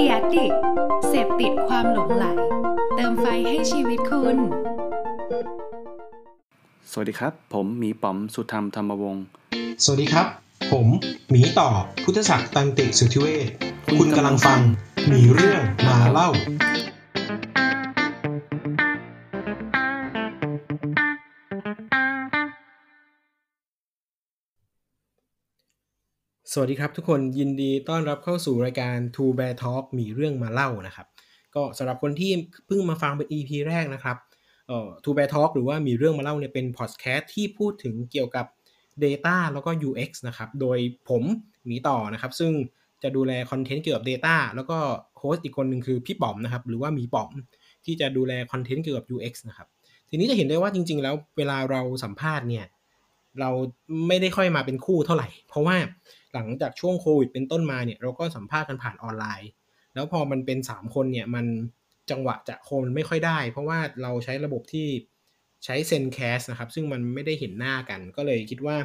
[0.00, 0.46] ดียดิ
[1.08, 2.24] เสพติดความหลงไหล
[2.96, 4.36] เติมไฟให้ชีวิตคุณ
[6.90, 9.24] สวัสดีครับ ผมหมีป๋อมสุธรรมธรรมวงศ์
[9.84, 10.26] สวัสดีครับ
[10.72, 10.86] ผม
[11.30, 11.68] หมีต่อ
[12.04, 13.48] พุทธศักดิ์ตันติสุทธิเวช
[13.98, 14.60] คุณกำลังฟัง
[15.08, 16.30] หมีเรื่องมาเล่า
[26.54, 31.06] สวัสดีครับทุกคนยินดีต้อนรับเข้าสู่รายการ Two Bear Talk มีเรื่องมาเล่านะครับ
[31.54, 32.32] ก็สำหรับคนที่
[32.66, 34.16] เพิ่งมาฟังเป็น EP แรกนะครับ
[34.68, 38.46] เอ่อ Two Bear Talk หรือว่ามีเรื่องมาเล่าเนี่ยเป็นพอดแคสต์ที่พูดถึงเกี่ยวกับ
[39.04, 41.22] Data แล้วก็ UX นะครับ โดยผม
[41.66, 42.52] หมีต่อนะครับ ซึ่ง
[43.02, 44.78] จะดูแลคอนเทนต์เกี่ยวกับ Data แล้วก็
[45.18, 47.30] host อีกคนหนึ่งคือพี่ป๋อมนะครับ หรือว่าหมีป๋อม
[47.84, 49.68] ที่จะดูแลคอนเทนต์เกี่ยวกับ UX นะครับ
[50.08, 52.66] ทีนี้จะเห็นได้ว่าจริง ๆ แล้วเวลาเราสัมภาษณ์เนี่ย
[53.40, 53.50] เรา
[54.06, 55.76] ไม่ได้ค่อยมาเป็นคู่เท่าไหร่ เพราะว่า
[56.34, 59.50] หลังจากช่วงโควิดเป็นต้นมาเนี่ยเราก็สัมภาษณ์กันผ่านออนไลน์
[59.94, 61.46] แล้วพอมันเป็น 3 คนเนี่ยมัน
[62.10, 64.88] จังหวะจะโคนไม่ค่อยได้ เพราะว่าเราใช้ระบบที่
[65.64, 68.76] ใช้เซนแคสนะครับ ซึ่งมันไม่ได้เห็นหน้ากัน ก็เลยคิดว่า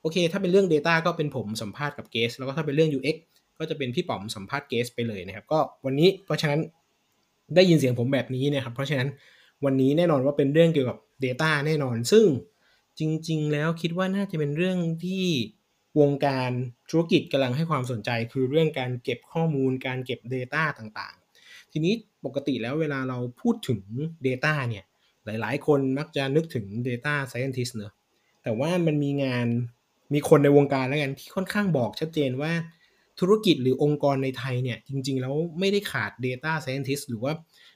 [0.00, 3.16] โอเค ถ้าเป็นเรื่อง Data ก็เป็นผมสัมภาษณ์กับเกสแล้วก็ถ้าเป็นเรื่อง UX
[3.58, 6.60] ก็จะเป็นพี่ป๋อมสัมภาษณ์เกสไปเลยนะครับ ก็วันนี้เพราะฉะนั้น
[7.54, 9.08] ได้ยินเสียงผมแบบนี้นะครับ เพราะฉะนั้น
[9.64, 12.24] วันนี้แน่นอนว่าเป็นเรื่องเกี่ยวกับ Data แน่นอน ซึ่ง
[12.98, 15.24] จริง ๆ แล้วคิดว่าน่าจะเป็นเรื่องที่
[16.00, 16.50] วงการ
[16.90, 23.80] ธุรกิจกำลังให้ความสนใจ คือเรื่องการเก็บข้อมูล การเก็บ Data ต่างๆ ทีนี้ปกติแล้วเวลาเราพูดถึง
[24.26, 24.84] Data เนี่ย
[25.24, 27.92] หลายๆ คนมักจะนึกถึง Data Scientist เนอะ
[28.42, 29.46] แต่ว่ามันมีงาน
[30.14, 32.52] มีคนในวงการแล้วกันที่ค่อนข้างบอกชัดเจนว่า
[33.20, 37.32] ธุรกิจหรือองค์กรในไทยเนี่ย จริง ๆ แล้วไม่ได้ขาด Data Scientist หรือว่า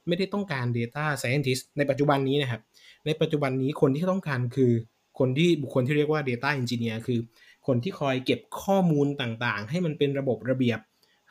[0.07, 2.61] ไม่ได้ต้องการ Data Scientist ในปัจจุบันนี้นะครับ
[3.07, 4.73] ในปัจจุบันนี้คนที่ต้องการคือ
[5.19, 7.19] คนที่บุคคลที่เรียกว่า Data Engineer คือ
[7.67, 10.79] คนที่คอยเก็บข้อมูลต่างๆ ให้มันเป็นระบบระเบียบ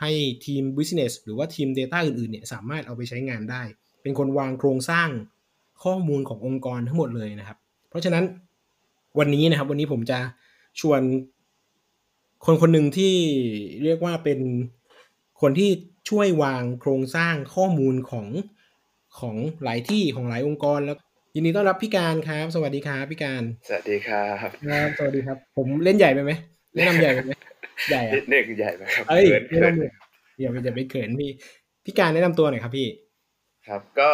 [0.01, 0.11] ให้
[0.45, 3.61] ทีม Business หรือว่าทีม Data อื่นๆเนี่ยสามารถเอาไปใช้งานได้
[4.01, 5.09] เป็นคนวางโครงสร้าง
[5.83, 7.57] ข้อมูลขององค์กรทั้งหมดเลยนะครับ
[7.89, 8.23] เพราะฉะนั้น
[9.19, 10.19] วันนี้นะครับวันนี้ผมจะ
[10.79, 11.01] ชวน
[12.45, 13.13] คนคนหนึ่งที่
[13.83, 14.39] เรียกว่าเป็น
[15.41, 15.69] คนที่
[16.09, 18.27] ช่วยวางโครงสร้างข้อมูลของ
[19.19, 20.97] ของหลายที่ของหลายองค์กรแล้ว
[21.35, 26.31] ยินดีต้อนรับพี่การครับ สวัสดีครับพี่การ สวัสดีครับครับสวัสดีครับ ผมเล่นใหญ่ไปไหม
[26.75, 27.31] แนะนำใหญ่ไปไหม
[27.89, 29.75] ใหญ่นิอะดหนึ่งใหญ่ไหมครับเอ้ยเขินไม่เขิต้อนง
[30.41, 31.29] อย่าไปอย่าไปเขินพี่
[31.85, 32.87] พี่การแนะนำตัวหน่อยครับพี่
[33.67, 34.11] ครับก็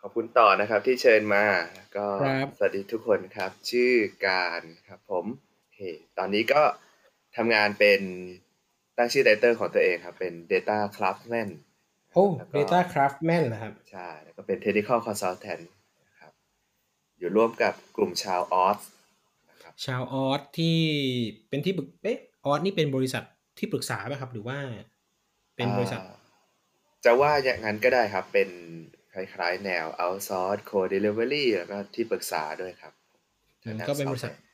[0.00, 1.44] ขอบคุณต่อนะครับที่เชิญมา
[1.96, 3.92] ก็ครับสวัสดีทุกคนครับ ชื่อ
[4.26, 5.24] การครับผม
[5.60, 5.80] โอเค
[6.18, 6.62] ตอนนี้ก็
[7.36, 8.00] ทำงานเป็น
[8.98, 11.48] ตั้งชื่อไดเตอร์ของตัวเองครับ เป็น Data Craftsman
[12.12, 15.77] โอ้แล้วก็ Data Craftman นะครับ ใช่ แล้วก็เป็น Technical Consultant นะครับ
[17.18, 18.78] อยู่ร่วมกับกลุ่มชาวออส
[19.50, 20.78] นะครับชาวออสที่
[21.48, 23.24] เป็นที่ปรึกเอ๊ะออสนี่เป็นบริษัท
[23.58, 24.58] ที่ปรึกษาไหมครับ หรือว่า
[25.56, 26.16] เป็นบริษัทอ่า
[27.04, 28.48] จะว่าอย่างนั้นก็ได้ครับ เป็น
[29.12, 32.92] คล้ายๆ แนว outsource co delivery แล้วก็ที่ปรึกษาด้วยครับ
[33.64, 34.46] อืมทางด้าก็เป็นบริษัท software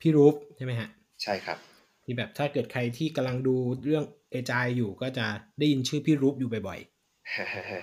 [0.00, 0.88] พี่รูปใช่ไหมฮะ
[1.22, 1.58] ใช่ครับ
[2.04, 5.26] ที่แบบถ้าเกิดใครที่กำลังดูเรื่องเอจายอยู่ก็จะ
[5.58, 6.80] ได้ยินชื่อพี่รูปอยู่บ่อย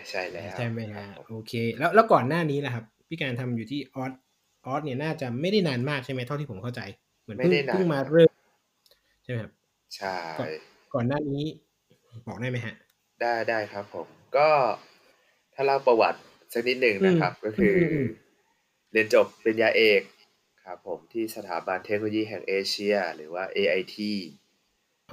[0.09, 4.11] ใช่แล้วๆใช่ไหมฮะครับโอเค แล้วแล้วก่อนหน้านี้นะครับ พี่การทำอยู่ที่ออส
[4.65, 6.81] ออสเนี่ยน่าจะไม่ได้นานมากใช่ไหมเท่าที่ผมเข้าใจ
[7.21, 8.31] เหมือนเพิ่งเพิ่งมาเริ่ม
[9.23, 9.51] ใช่ไหมครับ
[9.95, 10.49] ใช่ก่อน
[10.93, 11.43] ก่อนหน้านี้
[12.27, 12.75] บอกได้ไหมฮะ
[13.21, 14.07] ได้ได้ครับผม
[14.37, 14.49] ก็
[15.53, 16.19] ถ้าเล่าประวัติ
[16.53, 18.07] สักนิดหนึ่งนะครับอืมก็คืออมอืม
[18.91, 20.01] เรียนจบปริญญาเอก
[20.65, 23.97] ครับผมที่สถาบันเทคโนโลยีแห่งเอเชีย หรือว่า AIT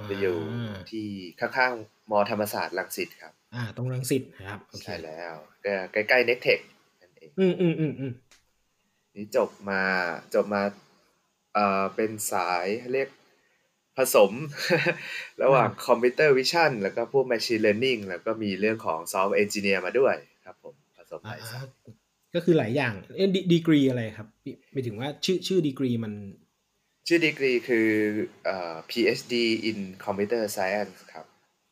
[0.09, 1.07] จะอยู่ที่
[1.39, 5.33] ข้างๆม.ธรรมศาสตร์รังสิตครับ อ่า ตรงรังสิตนะครับโอเคใช่แล้ว
[5.65, 8.11] ก็ใกล้ๆเนคเทคนั่นเองอืมอืมอืมอืม
[9.15, 9.83] นี่จบมา
[10.33, 10.63] จบมา
[11.53, 13.09] เอ่อเป็นสายเรียก
[13.97, 14.31] ผสม
[15.43, 20.15] ระหว่าง Computer Vision แล้วก็พวก Machine Learning แล้วก็มีเรื่องของ Software Engineer มาด้วย
[20.45, 21.65] ครับผมผสมหอ่าลายสาย
[22.35, 24.27] ก็คือหลายอย่างเอ้ดีกรีอะไรครับ
[24.71, 26.13] ไปถึงว่าชื่อชื่อดีกรีมัน
[27.07, 27.87] ชื่อดีกรีคือ
[28.45, 29.33] เอ่อ PhD
[29.69, 31.25] in Computer Science ครับ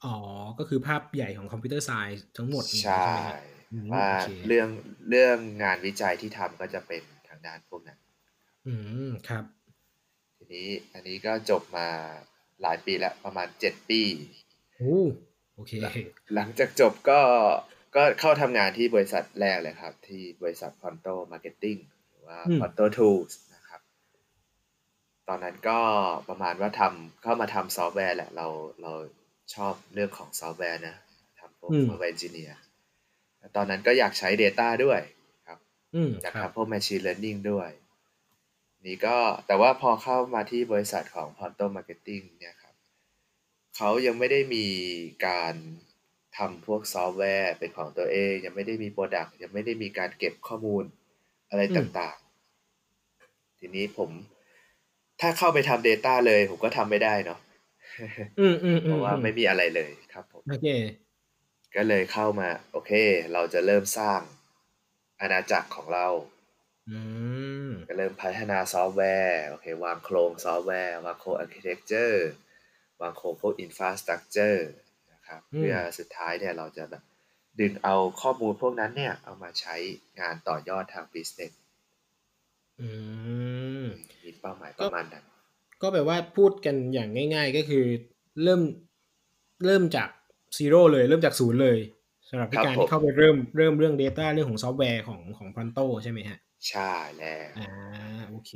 [0.03, 0.09] อ๋อ
[0.57, 3.52] ก็คือภาพใหญ่ของคอมพิวเตอร์ไซน์ทั้งหมดอย่างนี้ใช่ไหมฮะอืม
[3.93, 4.69] ว่าโอเคเรื่อง
[5.09, 7.99] เรื่องงานวิจัยที่ทำก็จะเป็นทางด้านพวกนั้น
[8.67, 8.73] อื
[9.09, 9.43] มครับ
[10.37, 11.87] ทีนี้อันนี้ก็จบมา
[12.61, 14.01] หลายปีแล้วประมาณเจ็ดปี
[14.77, 14.99] โอ้
[15.55, 15.71] โอเค
[16.35, 17.21] หลังจากจบก็
[17.95, 21.79] ก็เข้าทำงานที่บริษัทแรกเลยครับ ที่บริษัท Ponto Marketing
[22.09, 23.81] หรือว่าอืม Ponto Tools นะครับ
[25.27, 25.79] ตอนนั้นก็
[26.29, 28.47] ประมาณว่าทำเข้ามาทำซอฟต์แวร์แหละ เรา
[28.81, 28.93] เรา
[29.55, 30.95] ชอบเรื่องของซอฟต์แวร์นะ
[31.39, 32.57] ทำพวกอืมซอฟต์แวร์เอนจิเนียร์
[33.55, 35.01] ตอนนั้นก็อยากใช้ Data ด้วย
[35.47, 35.59] ครับ
[35.93, 37.69] อืมอยากครับทำพวก Machine Learning ด้วย
[38.85, 39.17] นี่ก็
[39.47, 42.75] แต่ว่าพอเข้ามาที่บริษัทของ Ponto Marketing เนี่ยครับ
[43.75, 44.67] เขายังไม่ได้มี
[45.27, 45.55] การ
[46.37, 50.83] ทำพวกซอฟต์แวร์เป็นของตัวเอง ยังไม่ได้มี product ยังไม่ได้มีการเก็บข้อมูล
[51.49, 54.09] อะไรอืมต่างๆ ทีนี้ผม
[55.21, 57.39] ถ้าเข้าไปทำ Data เลย ผมก็ทำไม่ได้เนาะ
[58.37, 60.65] อืมอืมเพอืมว่าไม่มีอะไรเลยครับผมโอเค
[61.75, 62.91] ก็เลยเข้ามา โอเค
[63.33, 64.21] เราจะเริ่มสร้าง
[65.21, 66.07] อาณาจักรของเรา
[66.89, 66.99] อื
[67.67, 72.27] มก็เริ่มพัฒนาซอฟต์แวร์โอเควางโครงซอฟต์แวร์ วางโครง architecture
[73.01, 74.67] วางโครงพวกอินฟ a าสตรักเจอร์
[75.13, 77.03] นะครับอืมเพื่อสุดท้ายเนี่ยเราจะแบบ
[77.59, 79.75] ดึงเอาข้อมูลพวกนั้นเนี่ย เอามาใช้
[80.19, 81.51] งานต่อยอดทาง business
[82.79, 82.89] อื
[83.83, 83.85] ม
[84.23, 85.25] มีเป้าหมายประมาณนั้น
[85.81, 87.85] ก็แปลว่าพูดกันอย่างง่าย ๆ ก็คือ
[88.43, 88.61] เริ่ม
[89.65, 90.09] เริ่มจาก
[90.55, 91.79] zero เลยเริ่มจากศูนย์เลย
[92.29, 96.37] สำหรับพี่ครับการผมที่เข้าไปเริ่มเริ่มเรื่อง Data เรื่องของซอฟต์แวร์ของของ Pronto ใช่ไหมฮะ
[96.69, 97.69] ใช่แล้วอ่า
[98.29, 98.51] โอเค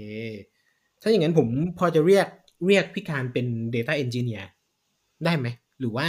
[1.02, 1.48] ถ้าอย่างนั้นผม
[1.80, 2.28] พอจะเรียก
[2.68, 3.46] เรียกพี่การเป็น
[3.76, 4.46] Data Engineer
[5.26, 5.48] ได้ไหม
[5.80, 6.08] หรือว่า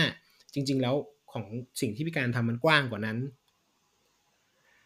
[0.55, 0.95] จริง ๆ แล้ว
[1.33, 1.45] ของ
[1.81, 3.19] สิ่งที่พี่การทำมันกว้างกว่านั้น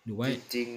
[0.04, 0.68] หรือว่าจริง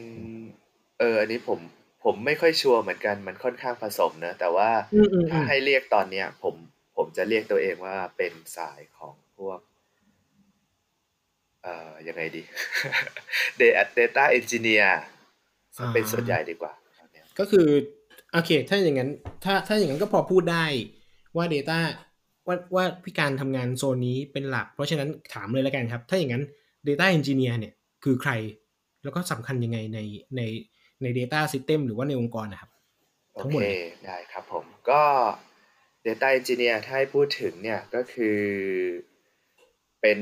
[0.46, 1.60] ๆเอออันนี้ผม
[2.04, 6.56] ผมไม่ค่อยชัวร์เหมือนกันมันค่อนข้างผสมนะ แต่ว่าอืมอืมอืถ้ามให้เรียกตอนเนี้ยผม
[6.98, 9.60] ผมจะเรียกตัวเองว่าเป็นสายของพวก
[11.66, 12.42] เอ่อยังไงดี
[13.98, 14.90] Data Engineer
[15.94, 17.68] เป็นส่วนใหญ่ดีกว่าตอนเนี้ยก็คือ
[18.34, 19.10] โอเค ถ้าอย่างนั้น
[19.44, 20.66] ถ้าถ้าอย่างนั้นก็พอพูดได้
[21.36, 21.80] ว่า Data
[22.48, 26.44] ว่าว่าพี่การทำงานโซนนี้เป็นหลัก เพราะฉะนั้นถามเลยแล้วกันครับ ถ้าอย่างนั้น
[26.88, 27.74] Data Engineer เนี่ย
[28.04, 28.32] คือใคร
[29.04, 30.00] แล้วก็สำคัญยังไงใน
[30.36, 30.42] ใน
[31.02, 32.72] ใน Data System หรือว่าในองค์กรนะครับ
[33.34, 35.02] โอทั้งหมเคดเลยได้ครับผมก็
[36.06, 38.40] Data Engineer ถ้าให้พูดถึงเนี่ยก็คือ
[40.02, 40.20] เป็น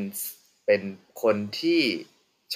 [0.65, 0.81] เป็น
[1.23, 1.81] คนที่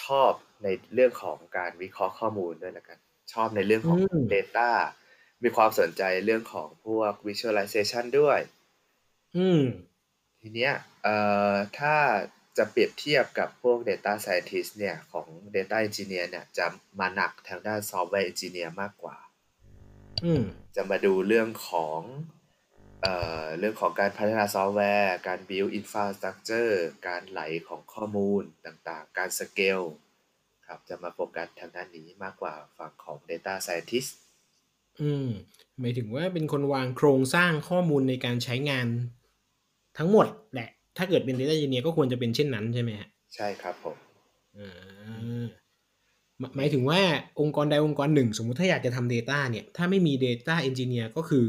[0.02, 0.32] ชอบ
[0.64, 3.00] ในเรื่องของการวิเคราะห์ข้อมูลด้วยละกัน
[3.34, 4.70] ชอบในเรื่องของอืม Data
[5.44, 8.40] มีความสนใจเรื่องของพวก Visualization ด้วย
[9.38, 9.64] อืม
[10.42, 10.74] ทีเนี้ย
[11.04, 11.16] เอ่
[11.52, 11.96] อถ้า
[12.58, 16.66] จะเปรียบเทียบกับพวก Data Scientist เนี่ยของ Data Engineer เนี่ยจะ
[17.00, 19.18] มาหนักทางด้าน Software Engineer มากกว่า
[20.24, 20.44] อืม
[20.76, 22.00] จะมาดูเรื่องของ
[23.02, 26.74] เอ่อเรื่องของการพัฒนาซอฟต์แวร์ การ build infrastructure
[27.08, 29.86] การไหลของข้อมูลต่างๆ การ scale
[30.68, 34.10] ครับจะมาโฟกัสทางด้านนี้มากกว่าฝั่งของ data scientist
[35.02, 35.28] อืม
[35.80, 38.88] หมายถึงว่าเป็นคนวางโครงสร้างข้อมูลในการใช้งาน
[39.98, 43.98] ทั้งหมดแหละ ถ้าเกิดเป็น Data Engineer ก็ควรจะเป็นเช่นนั้นใช่ไหมฮะ ใช่ครับผม
[44.58, 45.46] อ่า
[46.40, 47.02] หมายหมายถึงว่า
[47.40, 51.48] องค์กรใดองค์กรหนึ่ง สมมุติถ้าอยากจะทำ Data เนี่ย ถ้าไม่มี Data Engineer ก็คือ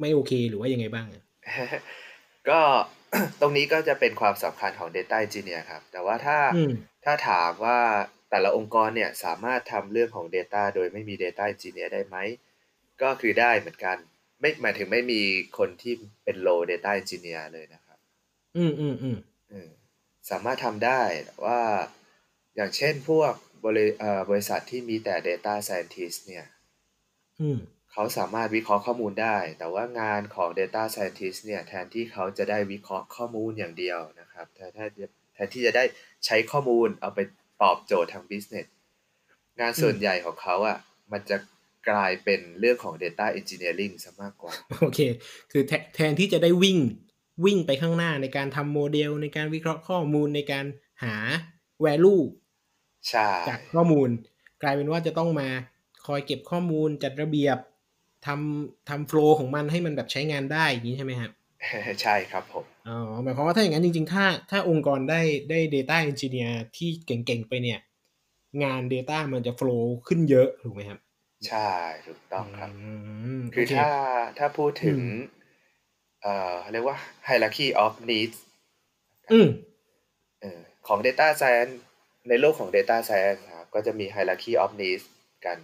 [0.00, 1.22] ไม่โอเคหรือว่ายังไงบ้างอะ
[2.48, 2.60] ก็
[3.40, 6.72] ตรงนี้ก็จะเป็นความสำคัญของ data engineer ครับ แต่ว่าถ้าอืม
[7.04, 7.78] ถ้าถามว่า
[8.30, 12.16] แต่ละองค์กรเนี่ยสามารถทำเรื่องของ Data โดยไม่มี Data Engineer ได้ไหม
[13.02, 13.96] ก็คือได้เหมือนกัน
[14.40, 15.20] ไม่หมายถึงไม่มี
[15.58, 15.94] คนที่
[16.24, 17.98] เป็น low Data Engineer เลยนะครับ
[18.56, 19.18] อืมอืมอืม
[19.52, 19.68] อืม
[20.30, 21.60] สามารถทำได้แต่ว่า
[22.56, 23.32] อย่างเช่นพวก
[23.64, 26.46] บริเอ่อบริษัทที่มีแต่ Data Scientist เนี่ย
[27.40, 27.58] อืม
[27.96, 34.86] เขาสามารถวิเคราะห์ข้อมูลได้ แต่ว่างานของ Data Scientist เนี่ยแทนที่เขาจะได้วิเคราะห์ข้อมูลอย่างเดียวนะครับแทนถ้า
[35.34, 35.84] แทนที่จะได้
[36.26, 37.20] ใช้ข้อมูลเอาไป
[37.62, 38.66] ตอบโจทย์ทาง business
[39.60, 40.78] งานส่วนใหญ่ของเขาอะ
[41.12, 41.36] มันจะ
[41.90, 45.00] กลายเป็นเรื่องของ Data Engineering ซะมากกว่า โอเค
[45.52, 46.78] คือแทแทนที่จะได้วิ่ง
[47.44, 50.64] วิ่งไปข้างหน้าในการทำโมเดล ในการวิเคราะห์ข้อมูลในการ
[51.04, 51.16] หา
[51.84, 52.22] value
[53.08, 54.08] ใช่จากข้อมูล
[54.62, 55.48] กลายเป็นว่าจะต้องมา
[56.06, 57.58] คอยเก็บข้อมูลจัดระเบียบ
[58.26, 61.30] ทำทำโฟล์ของมันให้มันแบบใช้งานได้อย่างนี้ใช่ไหมครับ
[62.02, 67.78] ใช่ครับผมอ๋อหมายความว่าถ้าอย่างนั้นจริง ๆ ถ้าถ้าองค์กรได้ได้ Data Engineer ที่เก่ง ๆ ไปเนี่ย
[68.64, 70.98] งาน Data มันจะ flow ขึ้นเยอะถูกไหมครับ
[71.48, 71.70] ใช่
[72.06, 72.70] ถูกต้องครับ
[73.38, 73.88] มคือโเถ้า
[74.38, 75.20] ถ้าพูดถึงอืม
[76.22, 76.96] เอ่อเรียกว่า
[77.28, 78.36] hierarchy of needs
[79.32, 79.48] อืม
[80.40, 81.74] เออของ data science
[82.28, 85.04] ในโลกของ data science ครับก็จะมี hierarchy of needs
[85.44, 85.58] กัน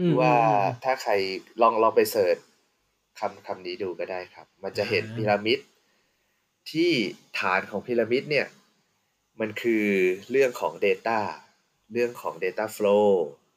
[0.00, 1.12] อืมว่าอืมถ้าใคร
[1.60, 2.36] ลองลองไปเสิร์ช
[3.18, 5.58] คำคำนี้ดูก็ได้ครับ มันจะเห็นอ่าพีระมิด
[6.70, 6.90] ที่
[7.38, 8.46] ฐานของพีระมิดเนี่ย
[9.40, 9.86] มันคือ
[10.30, 11.18] เรื่องของ Data
[11.92, 13.08] เรื่องของ Data Flow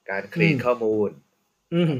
[0.10, 1.10] การคลีนข้อมูล
[1.74, 1.94] อืม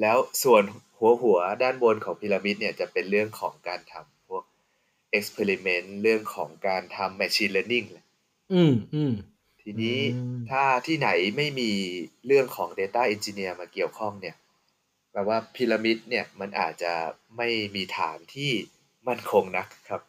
[0.00, 0.62] แล้วส่วน
[0.98, 4.44] หัวหัวด้านบนของพีระมิดเนี่ยจะเป็นเรื่องของการทำพวก
[5.18, 8.04] experiment เรื่องของการทำ machine learning แหละ
[8.52, 9.14] อืมอืม
[9.64, 11.70] ทีนี้อืมถ้าที่ไหนไม่มี
[12.26, 14.36] เรื่องของ Data Engineer มาเกี่ยวข้องเนี่ย
[15.12, 16.92] แปลว่าพีระมิดเนี่ยมันอาจจะ
[17.36, 18.50] ไม่มีฐานที่
[19.08, 20.00] มั่นคงนักครับ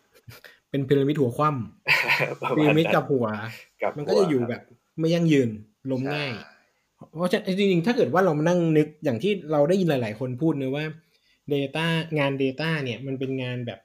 [0.70, 1.50] เป็นพีระมิดหัวคว่
[2.42, 3.28] ประำพีมาณระมิดนั้นกับหัว
[3.82, 4.62] กับมันก็จะอยู่หัวแบบ
[5.00, 5.50] ไม่ยั่งยืน
[5.92, 6.32] ล้มใช่ง่าย
[7.16, 10.86] เพราะฉะนั้นจริงๆ ถ้าเกิดว่าเรามานั่งนึกอย่างที่เราได้ยินหลาย ๆ คนพูดเนะว่า
[11.54, 11.86] Data
[12.20, 13.80] งาน Data เนี่ยมันเป็นงานแบบ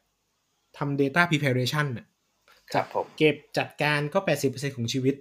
[0.79, 2.07] ทำ Data preparation น่ะ
[2.73, 5.15] ครับผมเก็บจัดการก็ 80%ของชีวิต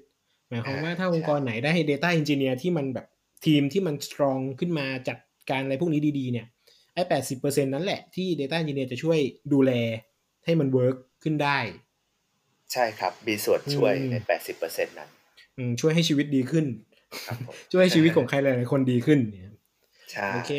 [0.50, 3.08] หมายความว่าถ้าองค์กรไหนได้ Data Engineer ที่มันแบบ
[3.46, 5.18] ทีมที่มัน strong ขึ้นมาจัด
[5.50, 6.48] การอะไรพวกนี้ดีๆเนี่ย
[6.94, 7.04] ไอ้
[7.36, 9.20] 80%นั้นแหละที่ Data Engineer จะช่วย
[9.54, 9.72] ดูแล
[10.46, 11.60] ให้มัน work ขึ้นได้
[12.74, 15.10] ใช่ครับ มีส่วนช่วยอืมในแปดสิบเปอร์เซ็นต์นั้น
[15.58, 16.66] อืมช่วยให้ชีวิตดีขึ้น
[17.28, 19.54] ครับผมช่วยให้ชีวิตของใครหลายๆคนดีขึ้นเนี่ย
[20.12, 20.52] ใช่โอเค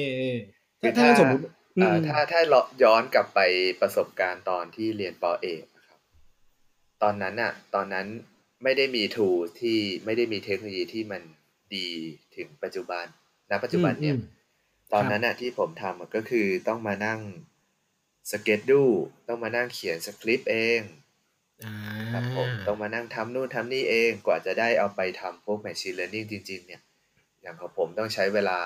[0.81, 1.43] คืถ้าอถ้าถ้าสมมติ
[1.77, 3.41] เอ่ออืมถ้าถ้าเราย้อนกลับไป
[3.81, 6.01] ประสบการณ์ตอนที่เรียนปอเอกนะครับ
[7.03, 8.07] ตอนนั้นอะตอนนั้น
[8.63, 9.29] ไม่ได้มีทู
[9.61, 11.23] ที่ไม่ได้มีเทคโนโลยีที่มัน
[11.75, 11.89] ดี
[12.37, 13.05] ถึงปัจจุบัน
[13.51, 14.39] ณปัจจุบันเนี่ยอืม
[14.93, 17.21] ตอนนั้นอะที่ผมทำอะก็คือต้องมานั่ง
[18.31, 18.83] สเก็ตดู
[19.29, 20.81] ต้องมานั่งเขียนสคริปต์เอง
[21.65, 21.75] อ่า
[22.13, 26.83] ครับผมต้องมานั่งทำนู่นทำนี่เองกว่าจะได้เอาไปทำพวก Machine Learning จริง ๆ เนี่ย
[27.43, 28.59] อย่างของผมต้องใช้เวลา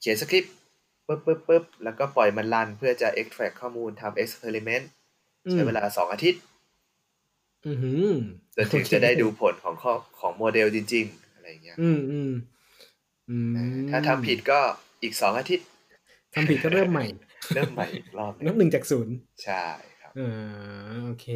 [0.00, 0.54] เขียนสคริปต์
[1.06, 4.86] ปึ๊บปึ๊บปึ๊บแล้วก็ปล่อยมันรันเพื่อจะ extract ข้อมูลทำ experiment
[5.50, 6.55] ใช้เวลาสองอาทิตย์อือหือ
[8.56, 12.32] จนถึงจะได้ดูผลของข้อของโมเดลจริง ๆ อะไรอย่างเงี้ยอืมอืม
[13.30, 13.50] อืม
[13.90, 14.60] ถ้าทำผิดก็
[15.02, 15.66] อีกสองอาทิตย์
[16.34, 17.06] ทำผิดก็เริ่มใหม่
[17.54, 19.64] เริ่มใหม่อีกรอบหนันึบงหนึ่งจากศูนย์ใช่
[20.00, 20.32] ครับอ่า
[21.04, 21.26] โอเค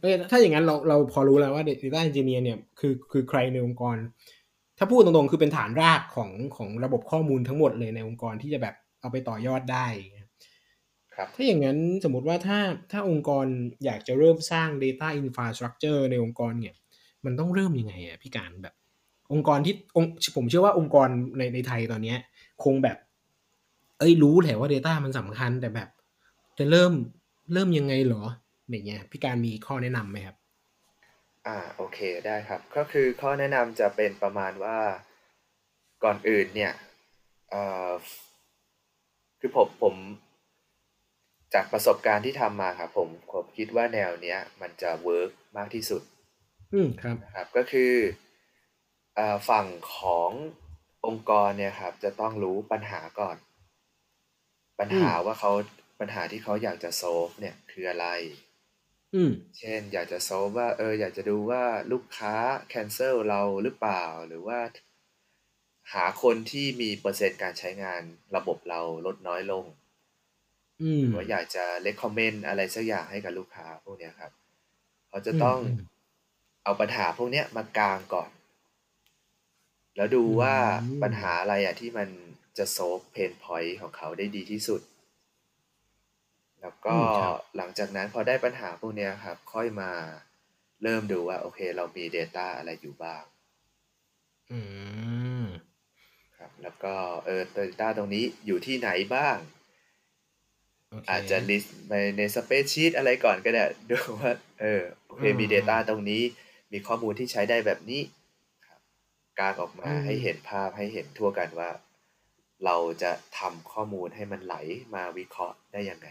[0.00, 3.96] เอ้ยถ้าอย่างนั้นเราเราพอรู้แล้วว่า Data Engineer เนี่ยคือคือใครในองค์กร
[4.78, 9.86] ถ้าพูดตรงๆ คือเป็นฐานรากของของระบบข้อมูลทั้งหมดเลยในองค์กรที่จะแบบเอาไปต่อยอดได้
[11.20, 12.58] ครับ ถ้าอย่างนั้นสมมติว่าถ้า
[12.92, 13.46] ถ้าองค์กร
[13.84, 16.74] อยากจะเริ่มสร้าง Data Infrastructure ในองค์กรเนี่ย
[17.24, 18.74] มันต้องเริ่มยังไงอะพี่การแบบ
[19.32, 21.08] องค์กรที่องค์ผมเชื่อว่าองค์กร
[21.38, 22.18] ในในไทยตอนเนี้ย
[22.64, 22.98] คงแบบ
[23.98, 25.88] เอ้ยรู้แหละว่า Data มันสำคัญแต่แบบ
[26.58, 26.92] จะเริ่ม
[27.52, 28.22] เริ่มยังไงเหรอ
[28.70, 30.36] อย่างเงี้ยพี่การมีข้อแนะนำไหมครับ
[31.46, 34.78] อ่าโอเคได้ครับ ก็คือข้อแนะนำจะเป็นประมาณว่า
[36.04, 36.72] ก่อนอื่นเนี่ย
[37.50, 37.90] เอ่อ
[39.40, 39.96] คือผมผม
[41.54, 46.02] จากประสบการณ์ที่ทำมาครับผมผมคิดว่าแนวเนี้ย มันจะ work มากที่สุด
[46.72, 47.92] อืมครับนะครับ ก็คือ
[49.14, 50.30] เอ่อฝั่งของ
[51.06, 53.36] องค์กรเนี่ยครับ จะต้องรู้ปัญหาก่อน
[54.78, 55.52] ปัญหาอืมว่าเขา
[56.00, 58.06] ปัญหาที่เขาอยากจะ solve เนี่ยคืออะไร
[59.14, 62.34] อืมเช่น อยากจะ solve ว่า เออ อยากจะดูว่าลูกค้า
[62.72, 64.60] cancel เราหรือเปล่าหรือว่า
[65.92, 68.02] หาคนที่มีเปอร์เซ็นต์การใช้งาน
[68.36, 69.64] ระบบเราลดน้อยลง
[70.80, 74.32] อืมหรือว่าอยากจะ recommend อะไรสักอย่างให้กับลูกค้าพวกเนี้ยครับ
[75.08, 75.70] เขาจะต้องอืม
[76.64, 78.30] เอาปัญหาพวกเนี้ยมากางก่อน
[79.96, 80.66] แล้วดูว่าอื
[81.00, 82.08] มปัญหาอะไรอะที่มัน
[82.58, 84.80] จะ solve pain point ของเขาได้ดีที่สุด
[86.60, 89.92] แล้วก็อืมครับ หลังจากนั้นพอได้ปัญหาพวกเนี้ยครับ ค่อยมา
[90.82, 93.22] เริ่มดูว่า โอเค เรามี Data อะไรอยู่บ้าง
[94.50, 94.58] อื
[95.44, 95.46] ม
[96.36, 96.94] ครับ แล้วก็
[97.24, 106.22] เออ Data ตรงนี้อยู่ที่ไหนบ้างโอเคอาจจะ list ไปในสเปซชีตอะไรก่อนก็ได้ดูว่าเออโอเคมีอืม Data ตรงนี้
[106.72, 108.02] มีข้อมูลที่ใช้ได้แบบนี้
[108.66, 108.80] ครับ
[109.38, 111.70] กางออกมาอืมให้เห็นภาพให้เห็นทั่วกันว่า
[112.64, 114.54] เราจะทำข้อมูลให้มันไหล
[114.94, 116.08] มาวิเคราะห์ได้ยังไง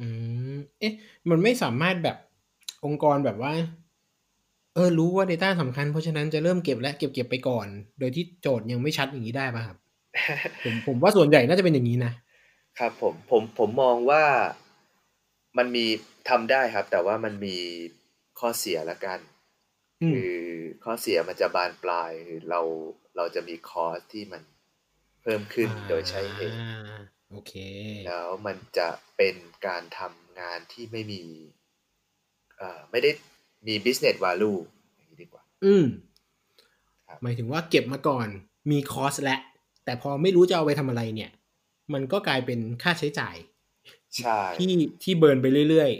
[0.00, 0.06] อื
[0.54, 0.92] ม เอ๊ะ
[1.28, 2.16] มันไม่สามารถแบบ
[2.84, 3.52] องค์กรแบบว่า
[4.74, 7.66] เออ รู้ว่า Data สำคัญ เพราะฉะนั้นจะเริ่มเก็บและเก็บเก็บไปก่อน
[7.98, 9.78] โดยที่โจทย์ยังไม่ชัดอย่างนี้ได้ป่ะครับ
[10.64, 12.12] ผมผมว่าส่วนใหญ่น่าจะเป็นอย่างนี้นะ
[12.78, 14.24] ครับผมผมผมมองว่า
[15.58, 15.86] มันมี
[16.28, 17.56] ทำได้ครับ แต่ว่ามันมี
[18.38, 19.18] ข้อเสียละกัน
[20.02, 20.34] อืมคือ
[20.84, 22.60] ข้อเสียมันจะบานปลายคือเรา
[23.16, 24.42] เราจะมีคอสที่มัน
[25.22, 26.96] เพิ่มขึ้นโดยใช้เหตุอ่า
[27.30, 27.52] โอเค
[28.06, 31.22] แล้วมันจะเป็นการทำงานที่ไม่มี
[32.58, 33.10] เอ่อไม่ได้
[33.66, 34.58] มี business value
[34.96, 35.84] อย่างนี้ดีกว่า อืม
[37.06, 38.28] ครับหมายถึงว่าเก็บมาก่อน
[38.70, 39.38] มีคอสและ
[39.84, 41.30] แต่พอไม่รู้จะเอาไปทำอะไรเนี่ย
[41.92, 43.36] มันก็กลายเป็นค่าใช้จ่าย
[44.18, 45.90] ใช่ที่ที่เบิร์นไปเรื่อย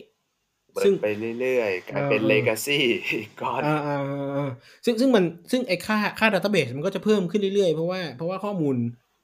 [0.73, 1.09] เบิซึ่ร์งนไป
[1.41, 2.79] เรื่อยๆกลายเป็นเออ legacy
[3.21, 4.51] อีกก้อนๆอ่าอ่าอ่าอ่า
[4.85, 8.77] ซึ่งซึ่งมันซึ่งไอ้ค่าค่าดัตเตอร์เบสมันก็จะเพิ่มขึ้นเรื่อยๆ เพราะว่าเพราะว่าข้อมูล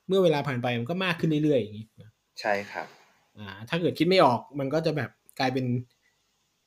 [0.09, 1.87] เมื่อเวลาผ่านไปมันก็มากขึ้นเรื่อยๆอย่างนี้
[2.41, 2.87] ใช่ครับ
[3.39, 5.67] อ่าถ้าเกิดคิดไม่ออกมันก็จะแบบกลายเป็น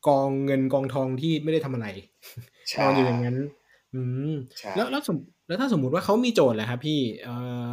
[0.07, 1.87] กองเงินกองทองที่ไม่ได้ทำอะไร
[2.69, 3.37] ใช่นอนอยู่อย่างนั้น
[3.93, 7.35] อืมใช่แล้วแล้วสมแล้วถ้าสมมุติว่าเขามีโจทย์แหละครับพี่เอ่
[7.67, 7.69] อ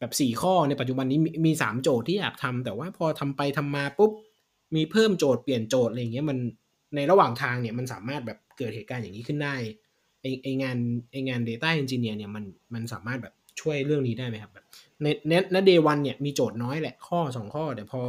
[0.00, 4.12] แบบสี่ข้อในปัจจุบันนี้มีสามโจทย์ที่อยากทำแต่ว่าพอทำไปทำมาปุ๊บ
[4.74, 6.38] มีเพิ่มโจทย์เปลี่ยนโจทย์อะไรอย่างเงี้ยมัน
[6.96, 9.54] ในระหว่างทางเนี่ยมันสามารถแบบเกิดเหตุการณ์อย่างนี้ขึ้นได้
[10.20, 10.76] ไอไองาน
[11.12, 14.64] ไองาน Data Engineer เนี่ยมันมันสามารถแบบช่วยเรื่องนี้ได้ไหมครับแบบ
[15.02, 18.00] ในในในเดวันเนี่ยมีโจทย์น้อยแหละข้อสองข้อ แต่พอ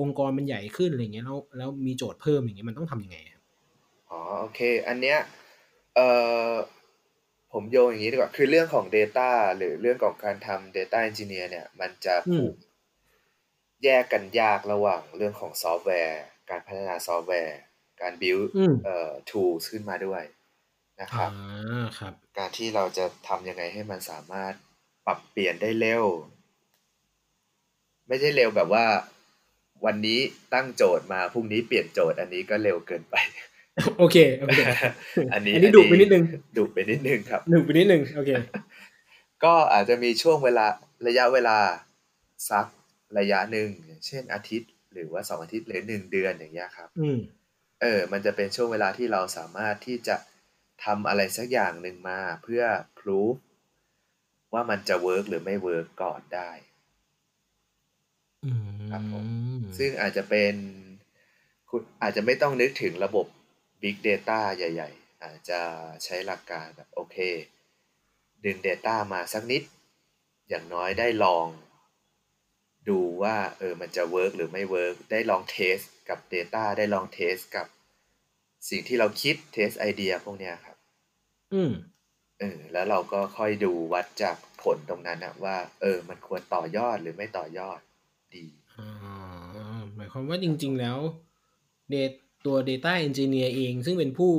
[0.00, 3.42] องค์กรมันใหญ่ขึ้นอะไรเงี้ยแล้วแล้วมีโจทย์เพิ่มอย่างเงี้ยมันต้องทำยังไงครับ
[4.10, 5.18] อ๋อโอเค อันเนี้ย
[5.94, 6.08] เอ่
[6.50, 6.52] อ
[7.52, 12.54] ผมโยงอย่างนี้ดีกว่า คือเรื่องของ Data หรือเรื่องของการทำ Data Engineer เนี่ย มันจะอืมผูก
[13.84, 17.58] แยกกันยากระหว่างเรื่องของซอฟต์แวร์ การพัฒนาซอฟต์แวร์
[18.00, 20.22] การ build อืมเอ่อ tools ขึ้นมาด้วย
[21.00, 21.32] นะคอ่าครับ
[21.98, 24.54] ครับ การที่เราจะทำยังไงให้มันสามารถ
[25.06, 26.04] ปรับเปลี่ยนได้เร็ว
[28.08, 28.86] ไม่ใช่เร็วแบบว่า
[29.84, 30.20] วันนี้
[30.54, 33.14] ตั้งโจทย์มาพรุ่งนี้เปลี่ยนโจทย์อันนี้ก็เร็วเกินไป
[33.98, 34.60] โอเคโอเค
[35.32, 36.24] อันนี้อันนี้ดุไปนิดนึง
[36.56, 38.30] ดุไปนิดนึงครับหนึ่งไปนิดนึงโอเค
[39.44, 40.66] ก็อาจจะมีช่วงเวลา
[41.06, 41.58] ระยะเวลา
[42.50, 42.66] สัก
[43.18, 47.18] ระยะหนึ่งอย่างเช่นอาทิตย์ หรือว่าสองอาทิตย์หรือหนึ่งเดือนอย่างเงี้ยครับอืม
[47.82, 50.16] เออ มันจะเป็นช่วงเวลาที่เราสามารถที่จะ
[50.84, 52.62] ทำอะไรสักอย่างหนึ่งมาเพื่อ
[52.98, 53.34] พ o ู f
[54.52, 56.50] ว่ามันจะ work หรือไม่ work ก่อนได้
[58.44, 58.50] อืม
[58.90, 60.54] ครับผมซึ่งอาจจะเป็น
[61.70, 63.26] คุณอาจจะไม่ต้องนึกถึงระบบ
[63.82, 65.60] Big Data ใหญ่ ๆ อาจจะ
[66.04, 67.16] ใช้หลักการแบบโอเค
[68.44, 69.62] ดึง Data มาสักนิด
[70.48, 71.46] อย่างน้อยได้ลอง
[72.88, 77.66] ดูว่าเออมันจะ work หรือไม่ work ได้ลอง test กับ Data ได้ลอง test กับ
[78.68, 80.76] สิ่งที่เราคิด test ไอเดียพวกเนี้ยครับ
[81.52, 81.72] อืม
[82.40, 87.80] เออแล้วเราก็ค่อยดูวัดจากผลตรงนั้นนะว่า เออ มันควรต่อยอดหรือไม่ต่อยอด
[88.34, 90.98] ดีอ่าหมายความว่าจริงๆแล้ว
[91.90, 91.94] เด
[92.46, 94.32] ตัว Data Engineer เอง ซึ่งเป็นผู้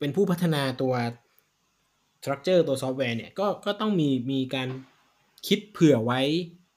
[0.00, 0.94] เป็นผู้พัฒนาตัว
[2.20, 4.68] Structure ตัวซอฟต์แวร์เนี่ยก็ก็ต้องมีมีการ
[5.46, 6.20] คิดเผื่อไว้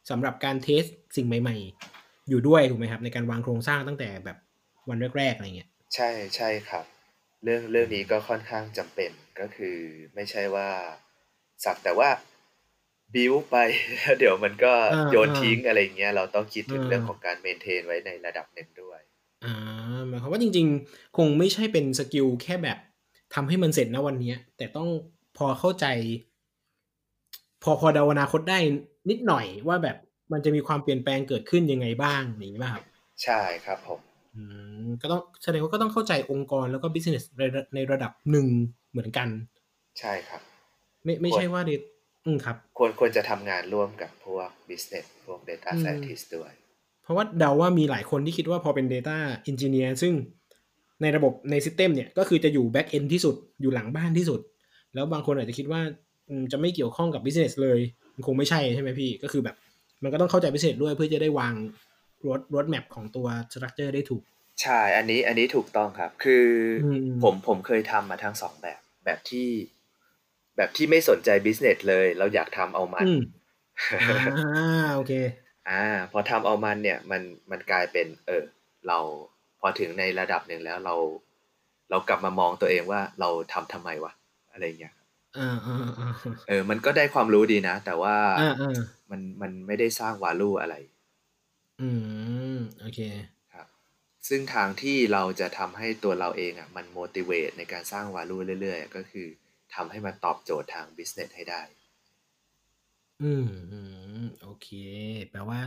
[0.09, 0.83] สำหรับการเทส
[1.15, 1.57] สิ่งใหม่
[1.93, 4.37] ๆ อยู่ด้วยถูกไหมครับ ในการวางโครงสร้างตั้งแต่แบบ
[4.89, 6.85] วันแรกๆอะไรเงี้ยใช่ใช่ครับ
[7.43, 9.77] เรื่องเรื่องนี้ก็ค่อนข้างจำเป็นก็คือ
[10.15, 10.69] ไม่ใช่ว่า
[11.65, 12.09] สักแต่ว่า
[13.15, 13.55] บิวไป
[13.97, 19.01] แล้วเดี๋ยวมันก็อ่าโยนอ่าทิ้งอะไรเงี้ยเราต้องคิดถึงอ่าเรื่องของการ maintain ไว้ในระดับหนึ่งด้วย
[19.45, 19.55] อ่า
[20.09, 22.77] หมายความว่าจริง ๆ คงไม่ใช่เป็น skill แค่แบบ
[23.33, 24.89] ทำให้มันเสร็จนะวันเนี้ยแต่ต้อง
[25.37, 25.85] พอเข้าใจ
[27.63, 28.59] พอพอเดาอนาคตได้
[29.09, 29.97] นิดหน่อยว่าแบบ
[30.31, 32.85] มันจะมีความเปลี่ยนแปลงเกิดขึ้นยังไงบ้างอย่างนี้ป่ะครับ
[33.23, 33.99] ใช่ครับผม
[34.35, 34.43] อื
[34.85, 38.47] มก็ต้องแสดงว่าก็ต้องเข้าใจองค์กรแล้วก็ business ในระในระดับหนึ่ง
[38.91, 39.27] เหมือนกัน
[39.99, 40.41] ใช่ครับ
[41.03, 41.71] ไม่ไม่ใช่ว่าเด
[42.25, 46.51] อืมครับ ควรควรจะทำงานร่วมกับพวก business พวก data อืม scientist ด้วย
[47.03, 49.17] เพราะว่าเดาว่ามีหลายคนที่คิดว่าพอเป็น Data
[49.49, 50.13] Engineer ซึ่ง
[51.01, 54.39] ในระบบใน System เนี่ยก็คือจะอยู่ Back End ที่สุดอยู่หลังบ้านที่สุด
[54.93, 55.81] แล้วบางคนอาจจะคิดว่า
[56.29, 57.79] อืมจะไม่เกี่ยวข้องกับ Business เลย
[58.15, 59.55] มันคงไม่ใช่ใช่ไหมพี่ ก็คือแบบ
[60.03, 61.53] มันก็ต้องเข้าใจ Business ด้วยเพื่อจะได้วาง
[62.25, 64.23] road road map ของตัว Structure ได้ถูก
[64.61, 66.45] ใช่ อันนี้อันนี้ถูกต้องครับ คือ
[66.85, 69.49] อมผมผมเคยทำมาทั้งสองแบบ แบบที่
[70.57, 73.21] แบบที่ไม่สนใจ business เลย เราอยากทำเอามันอืม
[74.01, 75.13] อ่าโอเค
[75.71, 78.43] อ่าพอทำเอามันเนี่ยมันมันกลายเป็น เออ
[78.87, 78.99] เรา
[79.59, 80.95] พอถึงในระดับหนึ่งแล้วเรา
[81.89, 84.13] เรากลับมามองตัวเองว่าเราทำทำไมวะ
[84.51, 84.93] อะไรเงี้ย
[85.37, 86.11] อ่าอ่าอ่า
[86.47, 88.79] เออ มันก็ได้ความรู้ดีนะ แต่ว่าอ่าอ่า
[89.11, 90.75] มันมันไม่ได้สร้างวาลูอะไร
[91.81, 91.89] อื
[92.55, 92.99] มโอเค
[93.53, 93.67] ครับ
[94.27, 99.27] ซึ่งทางที่เราจะทำให้ตัวเราเองอะมัน motivate ในการสร้าง value เรื่อยๆ ก็คือ
[99.75, 101.61] ทำให้มันตอบโจทย์ทาง business ให้ได้
[103.23, 104.00] อืมอืม
[104.43, 104.67] โอเค
[105.31, 105.59] แปลว่า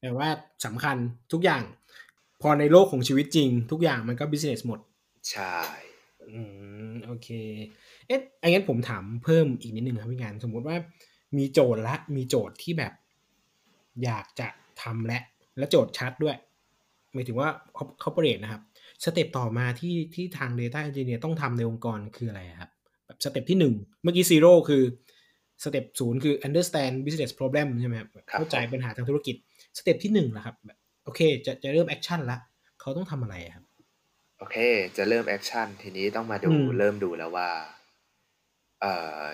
[0.00, 0.28] แปลว่า
[0.64, 0.96] สำคัญ
[1.32, 1.62] ทุกอย่าง
[2.42, 4.80] พอในโลกของชีวิตจริง ทุกอย่างมันก็ business หมด
[5.30, 5.56] ใช่
[6.30, 6.40] อื
[6.90, 7.28] ม โอเค
[8.06, 10.76] เอ๊ะอันงั้นผมถามเพิ่มอีกนิดนึงครับพี่งาน สมมุติว่า
[11.36, 12.92] มีโจทย์ละ มีโจทย์ที่แบบ
[14.04, 14.48] อยากจะ
[14.82, 15.20] ทำและ
[15.58, 16.36] และโจทย์ชัดด้วย
[17.12, 17.48] หมายถึงว่า
[18.02, 18.62] corporate นะครับ
[19.04, 22.70] step ต่อมาที่ที่ทาง Data Engineer ต้องทำในองค์กรคืออะไรครับ
[23.06, 24.82] แบบ step ที่หนึ่งเมื่อกี้ zero คือ
[25.62, 29.36] step ศูนย์คือ understand business problem ใช่ไหมครับแบบเข้าใจปัญหาทางธุรกิจ
[29.78, 32.38] step ที่หนึ่งนะครับแบบโอเค จะจะเริ่ม action ละ
[32.80, 33.64] เขาต้องทำอะไรครับ
[34.38, 34.56] โอเค
[34.96, 37.50] จะเริ่ม action ทีนี้ต้องมาดูอืมเริ่มดูแล้วว่า
[38.80, 38.94] เอ่
[39.26, 39.28] อ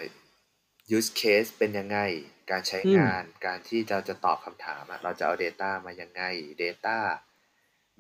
[0.97, 1.99] use case เป็นยังไง
[2.51, 6.23] การใช้งาน การที่เราจะตอบคำถามอะเราจะเอา Data มายังไง
[6.63, 6.99] Data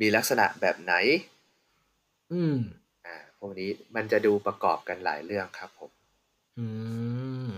[0.00, 0.94] มีลักษณะแบบไหน
[2.32, 2.56] อืม
[3.06, 5.90] อ่า พวกนี้มันจะดูประกอบกันหลายเรื่องครับผม
[6.58, 6.66] อื
[7.50, 7.52] ม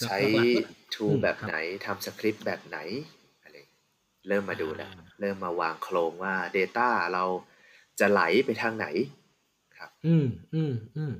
[0.00, 0.60] ใช้หลักๆก็
[0.94, 2.78] tool อืมแบบครับไหนทำสคริปต์แบบไหน
[3.42, 3.56] อะไร
[4.28, 7.24] เริ่มมาดูแล้วอ่าเริ่มมาวางโครงว่า Data เรา
[8.00, 8.86] จะไหลไปทางไหน
[9.76, 11.12] ครับ อืมอืมอืม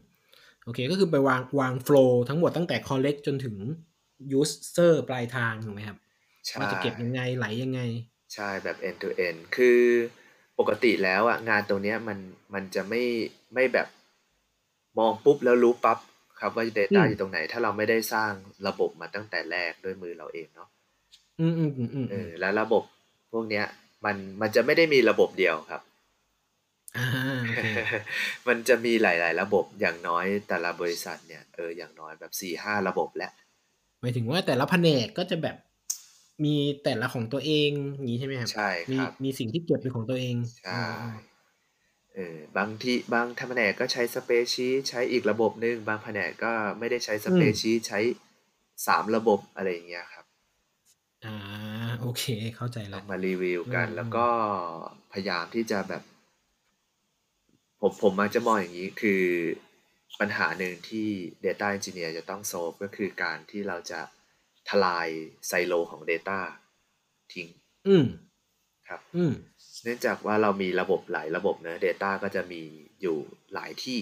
[0.64, 3.56] โอเค ก็คือไปวางวาง flow ทั้งหมดตั้งแต่ collect จนถึง
[4.38, 5.98] user ปลายทางถูกไหมครับ
[6.46, 7.80] ใช่ว่าจะเก็บยังไงไหลยังไง
[8.34, 9.80] ใช่แบบ end to end คือ
[10.58, 12.18] ปกติแล้วอะงานตรงเนี้ยมัน
[12.54, 13.02] มันจะไม่
[13.54, 13.88] ไม่แบบ
[14.98, 15.98] มองปุ๊บแล้วรู้ปั๊บ
[16.42, 18.32] ครับว่า Data อืมอยู่ตรงไหน ถ้าเราไม่ได้สร้าง
[18.68, 20.68] ระบบมาตั้งแต่แรกด้วยมือเราเองเนาะ
[21.40, 22.82] อืมอืมอืมอืมเออแล้วระบบ
[23.32, 23.64] พวกเนี้ย
[24.04, 25.82] มันมันจะไม่ได้มีระบบเดียวครับ
[26.96, 27.06] อ่า
[27.42, 27.66] โอเค
[28.48, 33.32] มันจะมีหลาย ๆ ระบบอย่างน้อยแต่ละบริษัทเนี่ยเอออย่างน้อยแบบสี่ห้าระบบแล้ว
[34.00, 35.56] หมายถึงว่าแต่ละแผนกก็จะแบบ
[36.44, 40.80] มีแต่ละของตัวเองอย่างนี้ใช่ไหมครับใช่มีครับมีสิ่งที่เก็บเป็นของตัวเองใช่
[42.14, 48.00] เออบางที่บางแผนกก็ใช้สเปซชีใช้อีกระบบหนึ่งบางแผนกก็ไม่ได้ใช้สเปซชีใช้
[48.86, 50.26] สามระบบอะไรอย่างเงี้ยครับ
[51.24, 51.34] อ่า
[52.00, 52.24] โอเค
[52.56, 54.26] เข้าใจต้แล้อวงมารีวิวกันอืมแล้วก็
[55.12, 56.02] พยายามที่จะแบบ
[57.80, 59.22] ผมผมมักจะมองอย่างนี้คือ
[60.20, 61.08] ปัญหาหนึ่งที่
[61.44, 64.00] Data Engineer จะต้อง solve ก็คือการที่เราจะ
[64.68, 65.08] ทลาย
[65.48, 66.38] ไซโลของ Data
[67.32, 67.48] ทิ้ง
[67.88, 68.06] อืม
[68.88, 69.32] ครับ อืม
[69.82, 72.62] เนื่องจากว่าเรามีระบบหลายระบบเนอะ Data ก็จะมี
[73.02, 73.16] อยู่
[73.54, 74.00] หลายที่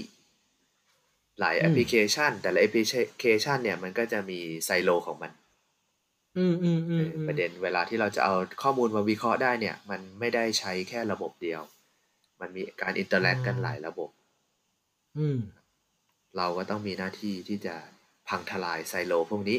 [1.40, 2.84] หลายอืมแอปพลิเคชัน แต่ละแอปพลิ
[3.20, 5.32] เคชันเนี่ยมันก็จะมีไซโลของมัน
[6.38, 11.60] อืมอืมอืมเออประเด็นเวลาที่เราจะเอาข้อมูลมาวิเคราะห์ได้เนี่ย มันไม่ได้ใช้แค่ระบบเดียว
[12.40, 14.10] มันมีการ interact กันหลายระบบ
[15.18, 15.38] อืม
[16.36, 17.74] เราก็ต้องมีหน้าที่ที่จะ
[18.28, 19.58] พังทลายไซโลพวกนี้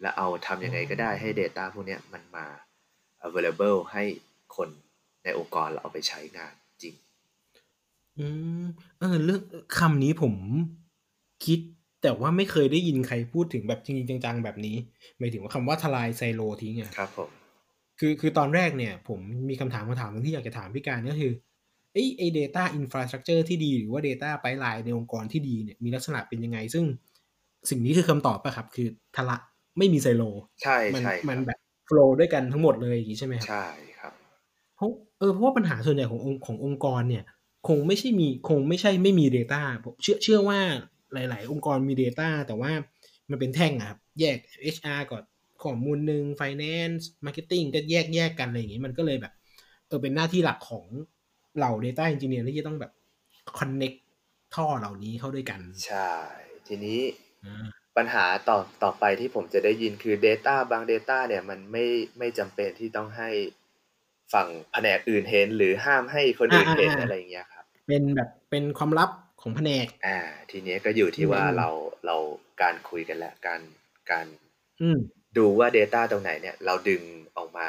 [0.00, 2.46] แล้วเอาทำยังไงก็ได้ให้ Data พวกเนี้ยมันมา
[3.26, 4.04] available ให้
[4.56, 4.68] คน
[5.24, 6.94] ในองค์กรเราเอาไปใช้งานจริง
[8.18, 8.26] อื
[8.62, 8.64] ม
[8.98, 9.40] เออเรื่อง
[9.78, 10.34] คำนี้ผม
[11.44, 11.58] คิด
[12.02, 14.76] แต่ว่าไม่เคยได้ยินใครพูดถึงแบบจริงๆจังๆ แบบนี้
[15.18, 17.30] หมายถึงว่าคำว่าทลายไซโลทิ้งอะครับผม
[17.98, 21.32] คือคือตอนแรกเนี่ย ผมมีคำถามคำถามหนึงที่อยากจะถามพี่การก็คือ
[21.92, 26.84] ไอ้ไอ้ data infrastructure ที่ดีหรือว่า data pipeline ในองค์กรที่ดีเนี่ยมีลักษณะเป็นยังไง ซึ่ง
[27.70, 29.36] สิ่งนี้คือคำตอบป่ะครับ คือทละ
[29.78, 30.22] ไม่มีไซโล
[30.62, 33.64] ใช่มัใช่คมัรับแบบโฟลว์ด้วยกันทั้งหมดเลยอย่างนี้ใช่ไหมครับ ใช่
[33.98, 34.12] ครับ
[34.76, 37.24] เพราะ เออเพราะว่าปัญหาส่วนใหญ่ขององค์ขององค์กรเนี่ย
[37.68, 40.60] คงไม่ใช่มีคงไม่ใช่ไม่มี Data ผมเชื่อเชื่อว่า
[41.12, 42.72] หลาย ๆ องค์กรมี Data แต่ว่า
[43.30, 45.22] มันเป็นแท่งอะครับแยก HR ก่อน
[45.62, 49.32] ข้อมูลหนึ่ง Finance Marketing ก็แยกแยกกันอะไรอย่างงี้มันก็เลยแบบ
[49.86, 50.86] เออเป็นหน้าที่หลักของ
[51.56, 52.92] เหล่า Data Engineer ที่จะต้องแบบ
[53.58, 53.98] connect
[54.54, 56.12] ท่อเหล่านี้เข้าด้วยกัน ใช่
[56.66, 57.00] ทีนี้
[57.44, 61.86] อ่าปัญหาต่อต่อไปที่ผมจะได้ยินคือ Data บาง Data เนี่ยมันไม่
[62.18, 63.30] ไม่จำเป็นที่ต้องให้
[64.32, 70.18] ฝั่งแผนกอื่นเห็น หรือห้ามให้คนอื่นเห็นอ่าๆๆอะไรอย่างเงี้ยครับ เป็นแบบเป็นความลับของแผนก อ่า
[70.50, 71.68] ทีนี้ก็อยู่ที่ว่าอืมเรา
[72.06, 72.16] เรา
[72.60, 73.60] การคุยกันแหละการ
[74.10, 74.26] การ
[74.80, 74.98] อืม
[75.36, 77.02] ดูว่า Data ตรงไหนเนี่ย เราดึง
[77.36, 77.68] ออกมา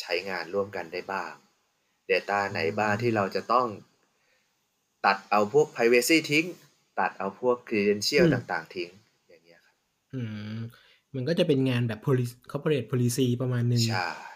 [0.00, 1.32] ใช้งานร่วมกันได้บ้าง
[2.10, 3.66] Data ไหนบ้างที่เราจะต้อง
[5.04, 6.46] ตัดเอาพวก privacy ทิ้ง
[6.98, 8.90] ตัดเอาพวก credential อืมต่าง ๆ ทิ้ง
[9.28, 9.76] อย่างเงี้ยครับ
[10.14, 10.20] อื
[10.54, 10.58] ม
[11.14, 14.29] มันก็จะเป็นงานแบบ policy corporate policy ประมาณหนึ่งใช่อ๋อ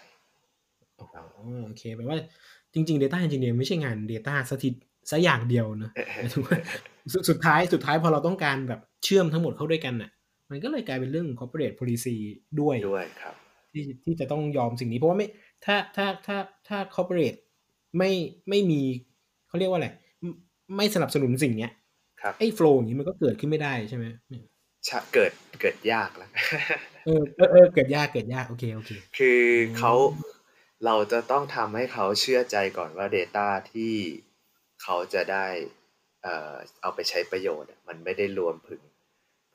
[1.65, 2.17] โอเคแปลว่า
[2.75, 4.75] จริง ๆ Data Engineer ไม่ใช่งาน Data สถิต
[5.11, 6.59] สักอย่างเดียวเนอะหมายถึงว่า
[7.13, 10.11] สุดสุดท้ายสุดท้ายพอเราต้องการแบบเชื่อมทั้งหมดเข้าด้วยกันน่ะ
[10.51, 12.17] มันก็เลยกลายเป็นเรื่อง corporate policy
[12.61, 13.35] ด้วยด้วยครับ
[13.73, 15.27] ที่ที่จะต้องยอมสิ่งนี้ เพราะว่าไม่
[15.65, 17.39] ถ้าถ้าถ้าถ้า corporate
[17.99, 18.11] ไม่
[18.49, 18.81] ไม่มี
[19.49, 19.89] เขาเรียกว่าอะไร
[20.21, 20.31] ไม่
[20.77, 21.73] ไม่สนับสนุนสิ่งเนี้ย
[22.21, 24.05] ครับไอ้ flow อย่างนี้มันก็เกิดขึ้นไม่ได้ใช่ไหม
[24.89, 26.31] ชะเกิดเกิดยากแล้ว
[27.07, 29.41] เออเออเออเกิดยากเกิดยากโอเคโอเค คือ
[29.79, 29.93] เขา
[30.85, 33.95] เราจะต้องทำให้เขาเชื่อใจก่อนว่า Data ที่
[34.83, 35.47] เขาจะได้
[36.23, 38.83] เอ่อเอาไปใช้ประโยชน์อะมันไม่ได้รวมถึง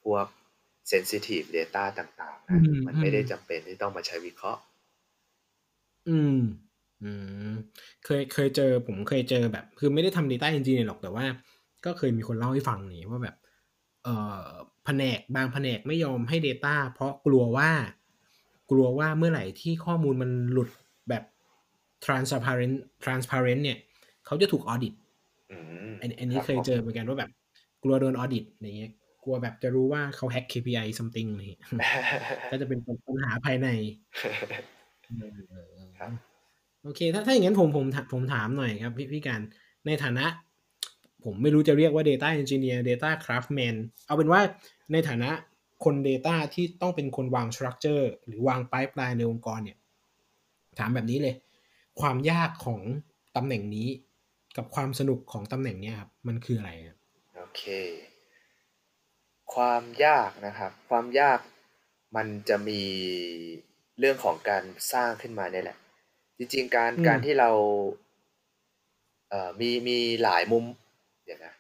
[0.04, 0.26] พวก
[0.92, 4.62] sensitive data ต่าง ๆ นะอืมมันไม่ได้อืมจำเป็นที่ต้องมาใช้วิเคราะห์
[6.08, 6.36] อืม
[7.04, 7.12] อื
[7.50, 7.54] ม
[8.06, 11.26] เคยเคยเจอผมเคยเจอแบบ คือไม่ได้ทำ Data Engineer หรอกแต่ว่า
[11.86, 13.36] ก็เคยมีคนเล่าให้ฟังนี่ว่าแบบ
[14.04, 14.46] เอ่อ
[14.86, 17.70] แผนกบางแผนกไม่ยอมให้ Data เพราะกลัวว่า
[18.72, 20.89] กลัวว่าเมื่อไหร่ที่ข้อมูลมันหลุดแบบ
[22.06, 23.78] transparent transparent เนี่ย
[24.26, 24.94] เขาจะถูก audit
[25.52, 25.58] อื
[25.90, 27.32] มอันอันนี้รับเคยผมเจอเหมือนกันว่าแบบ
[27.84, 28.92] กลัวโดน audit อย่างเงี้ย
[29.24, 31.64] กลัวแบบจะรู้ว่าเขา hack KPI something อะไรอย่างเงี้ย
[32.52, 33.68] ก็จะเป็นปัญหาภายใน
[36.00, 36.12] ครับ
[36.84, 39.42] โอเค ถ้าถ้าอย่างนั้นผมผมถามผมถามหน่อยครับพี่พี่การ
[39.88, 40.26] ในฐานะ
[41.26, 44.42] ผมไม่รู้จะเรียกว่า Data Engineer Data Craftman เอาเป็นว่า
[44.92, 45.30] ในฐานะ
[45.84, 49.78] คน Data ที่ต้องเป็นคนวาง Structure หรือวาง Pipeline ในองค์กรเนี่ย
[50.80, 51.36] ถามแบบนี้เลย
[52.02, 52.82] ความยากของ
[53.36, 53.88] ตำแหน่งนี้
[54.58, 56.98] กับความสนุกของตำแหน่งเนี้ยครับมันคืออะไรครับ
[57.36, 57.64] โอเค
[59.54, 61.40] ความยากนะครับ ความยาก
[62.16, 62.82] มันจะมี
[64.00, 65.78] เรื่องของการสร้างขึ้นมาเนี่ยแหละ
[66.38, 67.50] จริง ๆ การอืมการที่เรา
[69.30, 70.66] เอ่อมีมีหลายมุม
[71.26, 71.54] เดี๋ยวนะ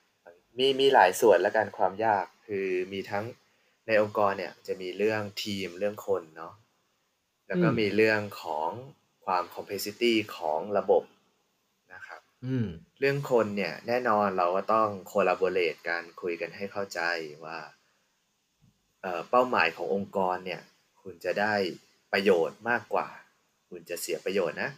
[0.57, 3.25] มีมีหลายส่วนและกันความยากคือมีทั้ง
[3.87, 6.53] ในองค์กรเนี่ยจะมีเรื่องทีมเรื่องคนเนาะ
[7.47, 8.69] แล้วก็มีเรื่องของ
[9.29, 11.03] ความ complexity ของระบบ
[11.93, 12.67] นะครับอืม
[12.99, 17.01] เรื่องคนเนี่ยแน่นอนเราก็ต้อง collaborate กันคุยกันให้เข้าใจ
[17.43, 17.57] ว่า
[19.01, 20.61] เอ่อเป้าหมายขององค์กรเนี่ย
[21.01, 21.53] คุณจะได้
[22.13, 23.07] ประโยชน์มากกว่า
[23.69, 24.71] คุณจะเสียประโยชน์นะ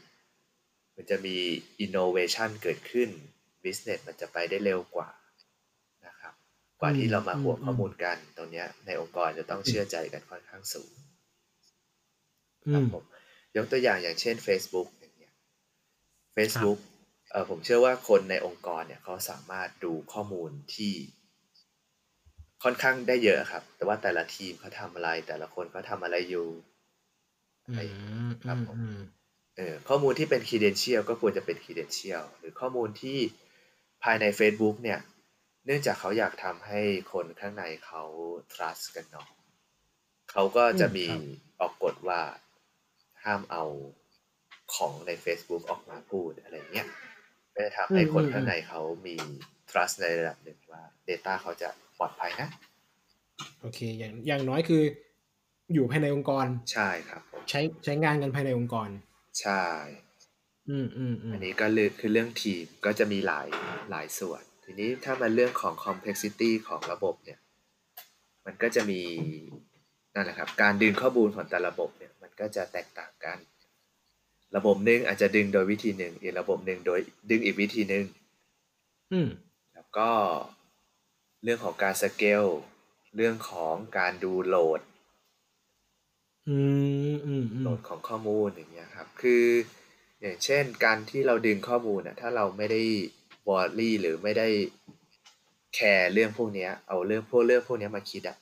[0.95, 1.37] มันจะมี
[1.85, 3.09] innovation เกิดขึ้น
[3.63, 5.09] business มันจะไปได้เร็วกว่า
[6.05, 6.33] นะครับ
[6.81, 10.91] กว่าที่เรามาห่วงอืมข้อมูลกันตรงเนี้ยในองค์กรจะต้องเชื่อใจกันค่อนข้างสูง
[12.65, 13.03] อืครับมผม
[13.55, 15.33] ยกตัวอย่างอย่างเช่น Facebook อย่างเงี้ย
[16.35, 16.79] Facebook
[17.31, 20.93] เออผมเชื่อว่าคนในองค์กรเนี่ยเขาสามารถดูข้อมูลที่
[22.63, 26.47] ค่อนข้างได้เยอะครับ แต่ว่าแต่ละทีมเขาทำอะไร แต่ละคนเขาทำอะไรอยู่
[27.67, 27.73] อื
[28.27, 28.99] มครับผมอืม
[29.57, 33.19] เออข้อมูลที่เป็น credential ก็ควรจะเป็น credential หรือข้อมูลที่
[34.03, 34.99] ภายใน Facebook เนี่ย
[35.65, 36.81] เนื่องจากเขาอยากทำให้
[37.13, 38.03] คนข้างในเขา
[38.53, 39.27] trust กันเนาะ
[40.31, 41.05] เขาก็จะมี
[41.59, 42.21] ออกกฎว่า
[43.23, 43.63] ห้ามเอา
[44.75, 46.87] ของใน Facebook ออกมาพูดอะไรเงี้ย
[47.55, 49.15] ก็จะทำให้คนข้างในเขามี
[49.69, 52.49] trust ในระดับหนึ่งว่า Data เขาจะปลอดภัยนะ
[53.61, 54.83] โอเค อย่างอย่างน้อยคือ
[55.73, 58.89] อยู่ภายในองค์กร ใช่ครับผมใช้ใช้งานกันภายในองค์กร
[59.41, 59.63] ใช่
[60.69, 63.47] อืมอืมอืมอันนี้ก็เรื่องคือเรื่องทีมก็จะมีหลาย
[63.91, 67.39] หลายส่วน ทีนี้ถ้ามาเรื่องของ complexity ของระบบเนี่ย
[68.45, 69.01] มันก็จะมี
[70.15, 72.10] นั่นแหละครับ การดึงข้อมูลของแต่ละระบบเนี่ยมัน
[72.41, 73.37] ก็จะแตกต่างกัน
[74.55, 76.99] ระบบหนึ่งอาจจะดึงโดยวิธีหนึ่งอีกระบบหนึ่งโดย
[77.29, 78.05] ดึงอีกวิธีหนึ่ง
[79.11, 79.29] อืม
[79.73, 80.09] แล้วก็
[81.43, 82.45] เรื่องของการสเกล
[83.15, 84.81] เรื่องของการดูโหลด
[86.49, 86.57] อื
[87.13, 89.43] มอืมอืโหลมดของข้อมูลอย่างเงี้ยครับ คือ
[90.21, 92.81] อย่างเช่นการที่เราดึงข้อมูลอะถ้าเราไม่ได้
[93.47, 94.47] worry หรือไม่ได้
[95.75, 98.37] แคร์เรื่องพวกเนี้ย เอาเรื่องพวกเรื่องพวกเนี้ยมาคิดอะ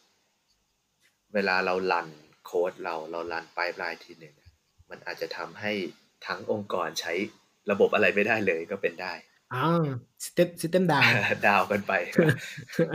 [1.34, 2.08] เวลาเรา run
[2.50, 4.52] โค้ดเราเรา run ไปปลายทีหนึ่งอะ
[4.90, 5.72] มันอาจจะทำให้
[6.28, 7.14] ทั้งองค์กรใช้
[7.72, 9.14] ระบบอะไรไม่ได้เลยก็เป็นได้
[9.54, 9.86] อ่า
[10.26, 11.94] step step down down กันไป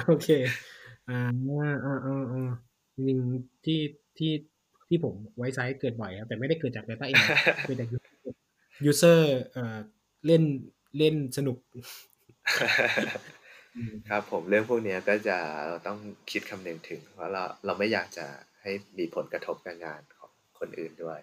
[0.06, 0.28] โอเค
[1.08, 2.50] อ่าอ่าอ่าอ่า
[2.94, 3.80] จริงๆที่
[4.18, 4.32] ที่
[4.88, 7.22] ที่ผมไว้ไซต์เกิดบ่อยครับแต่ไม่ได้เกิดจาก Data เอง
[7.66, 7.88] เกิดจาก
[8.90, 9.20] user
[9.52, 9.78] เอ่อ
[10.26, 10.42] เล่น
[10.98, 11.58] เล่นสนุก
[14.08, 15.38] ครับผมเรื่องพวกเนี้ยก็จะ
[15.68, 15.98] เราต้อง
[16.30, 18.26] คิดคำนึงถึงเพราะเราเราไม่อยากจะ
[18.64, 21.20] ให้มีผลกระทบกับงานของคนอื่นด้วย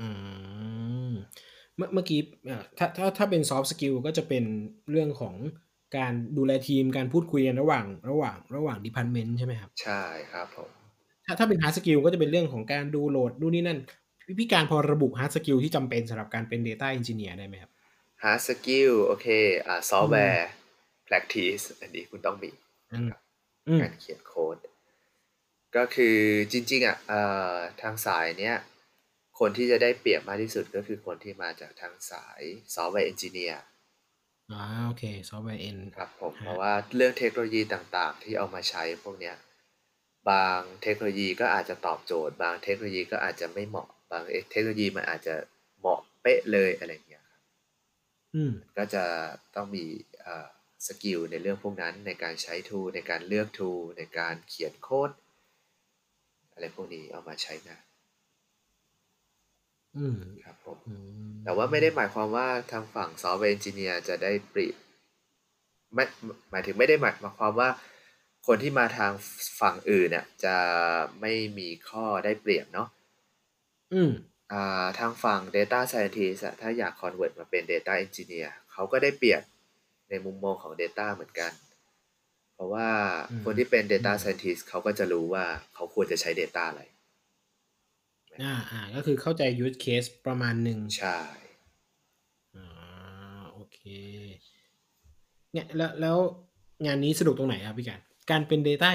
[0.00, 0.08] อื
[1.10, 1.12] ม
[1.76, 4.44] เมื่อเมื่อกี้เอ่อถ้าถ้าถ้าเป็น soft skill ก็จะเป็น
[4.90, 5.34] เรื่องของ
[5.96, 10.02] การดูแลทีมการพูดคุยกันระหว่าง ระหว่าง ระหว่าง department ใช่ไหมครับ ใช่
[10.32, 10.70] ครับผม
[11.26, 13.78] ถ้าถ้าเป็น hard skill ก็จะเป็นเรื่องของการดูโหลดดูนนี่นั่น
[14.26, 17.70] พี่พี่การพอระบุ hard skill ที่จำเป็นสำหรับการเป็น data engineer ได้ไหมครับ
[18.22, 19.26] hard skill โอเค
[19.66, 20.42] อ่า software
[21.08, 22.50] practice อันนี้คุณต้องมี
[22.92, 23.10] อืม
[23.68, 24.56] อืมการเขียนโค้ด
[25.76, 26.16] ก็คือ
[26.52, 27.20] จริงๆอะเอ่
[27.54, 28.56] อทางสายเนี้ย
[29.38, 32.42] คนที่จะได้เปรียบมากที่สุดก็คือคนที่มาจากทางสาย
[32.74, 33.58] software engineer
[34.52, 39.36] อ่าโอเค software end ครับผมฮะเพราะว่าเรื่องเทคโนโลยีต่างๆ ที่เอามาใช้พวกเนี้ย
[40.30, 45.34] บางเทคโนโลยีก็อาจจะตอบโจทย์ บางเทคโนโลยีก็อาจจะไม่เหมาะ บางเทคโนโลยีมันอาจจะ
[45.78, 47.40] เหมาะเป๊ะเลยอะไรอย่างเงี้ยครับ
[48.34, 49.04] อืมก็จะ
[49.54, 49.84] ต้องมี
[50.22, 50.48] เอ่อ
[50.86, 55.10] skill ในเรื่องพวกนั้นในการใช้ทูในการเลือกทูในการเขียนโค้ด
[56.60, 57.82] อะไรพวกนี้เอามาใช้งาน
[59.96, 60.94] อืมครับผมอื
[61.28, 64.76] มแต่ว่าไม่ได้หมายความว่าทางฝั่ง software engineer จะได้เปรียบ
[65.94, 66.04] ไม่
[66.50, 67.70] หมายถึงไม่ได้หมายความว่า
[68.46, 69.12] คนที่มาทาง
[69.60, 70.56] ฝั่งอื่นเนี่ยจะ
[71.20, 72.88] ไม่มีข้อได้เปรียบเนาะ
[73.92, 74.10] อืม
[74.52, 79.42] อ่าทางฝั่ง Data Scientist อะถ้าอยาก convert มาเป็น Data Engineer เขาก็ได้เปรียบ
[80.10, 81.69] ในมุมมองของ Data เหมือนกันเพ
[82.60, 82.88] ราะว่า
[83.30, 85.44] อืมคนที่เป็น Data อืม Scientist เขาก็จะรู้ว่า
[85.74, 86.82] เขาควรจะใช้ Data อะไร
[88.42, 91.18] อ่าอ่า ก็คือเข้าใจ use case ประมาณหนึ่งใช่
[92.56, 93.80] อ่า โอเค
[95.52, 96.16] เนี่ยแล้วแล้ว
[96.86, 98.90] งานนี้สนุกตรงไหนครับพี่การ การเป็น Data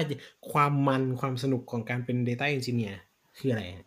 [0.52, 2.96] ความมันความสนุกของการเป็น Data Engineer
[3.38, 3.86] คืออะไรฮะ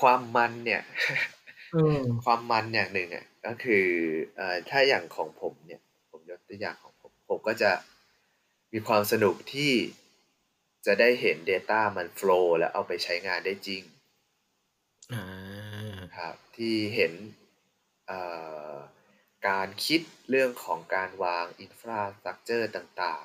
[0.00, 0.82] ความมันเนี่ย
[1.72, 3.84] เออความมันอย่างหนึ่งอะก็คือ
[4.36, 7.70] เอ่อถ้าอย่างของผมเนี่ย ผมยกตัวอย่างของผม ผมก็จะ
[8.74, 9.72] มีความสนุกที่
[10.86, 13.82] จะได้เห็น Data มัน flow แล้วเอาไปใช้งานได้จริง
[15.12, 15.22] อ่า
[16.16, 17.12] ครับที่เห็น
[18.06, 18.20] เอ่
[18.72, 18.74] อ
[19.48, 23.24] การคิดเรื่องของการวางอินฟราสตรักเจอร์ต่าง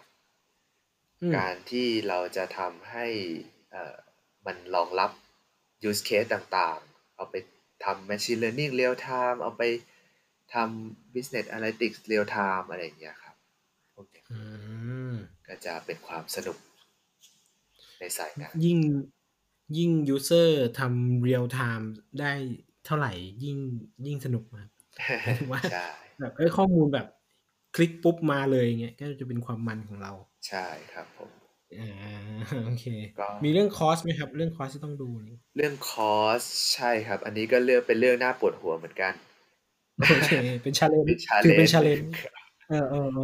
[1.21, 3.07] อืมๆการที่เราจะทำให้
[3.71, 3.95] เอ่อ
[4.45, 5.11] มันรองรับ
[5.89, 7.35] use case ต่างๆ เอาไป
[7.83, 9.63] ทำ machine learning real time เอาไป
[10.53, 13.35] ทำ business analytics real time อะไรอย่างเงี้ยครับ
[13.93, 14.37] พวกเนี้ยอื
[14.68, 14.68] ม
[15.49, 16.57] ก็จะเป็นความสนุก
[17.99, 18.79] ในสายงานยิ่ง
[19.77, 21.85] ยิ่ง user ทำ real time
[22.19, 22.31] ได้
[22.85, 23.11] เท่าไหร่
[23.43, 23.57] ยิ่ง
[24.05, 24.67] ยิ่งสนุกมาก
[25.23, 27.07] หมายถึงว่าใช่แบบเอ้ยข้อมูลแบบ
[27.75, 30.13] คลิกปุ๊บมาเลยเงี้ยก็จะเป็นความมันของเรา
[30.47, 31.29] ใช่ครับผม
[31.79, 31.91] อ่า
[32.65, 32.85] โอเค
[33.19, 36.41] ก็มีเรื่อง cost ไหมครับ เรื่อง cost ที่ต้องดูนี่เรื่อง cost
[36.73, 39.13] ใช่ครับ อันนี้ก็เรื่องเป็นเรื่องน่าปวดหัวเหมือนกัน
[40.11, 40.33] โอเค
[40.63, 42.38] เป็น challenge เป็นถือเป็น challenge challenge เออเออเออ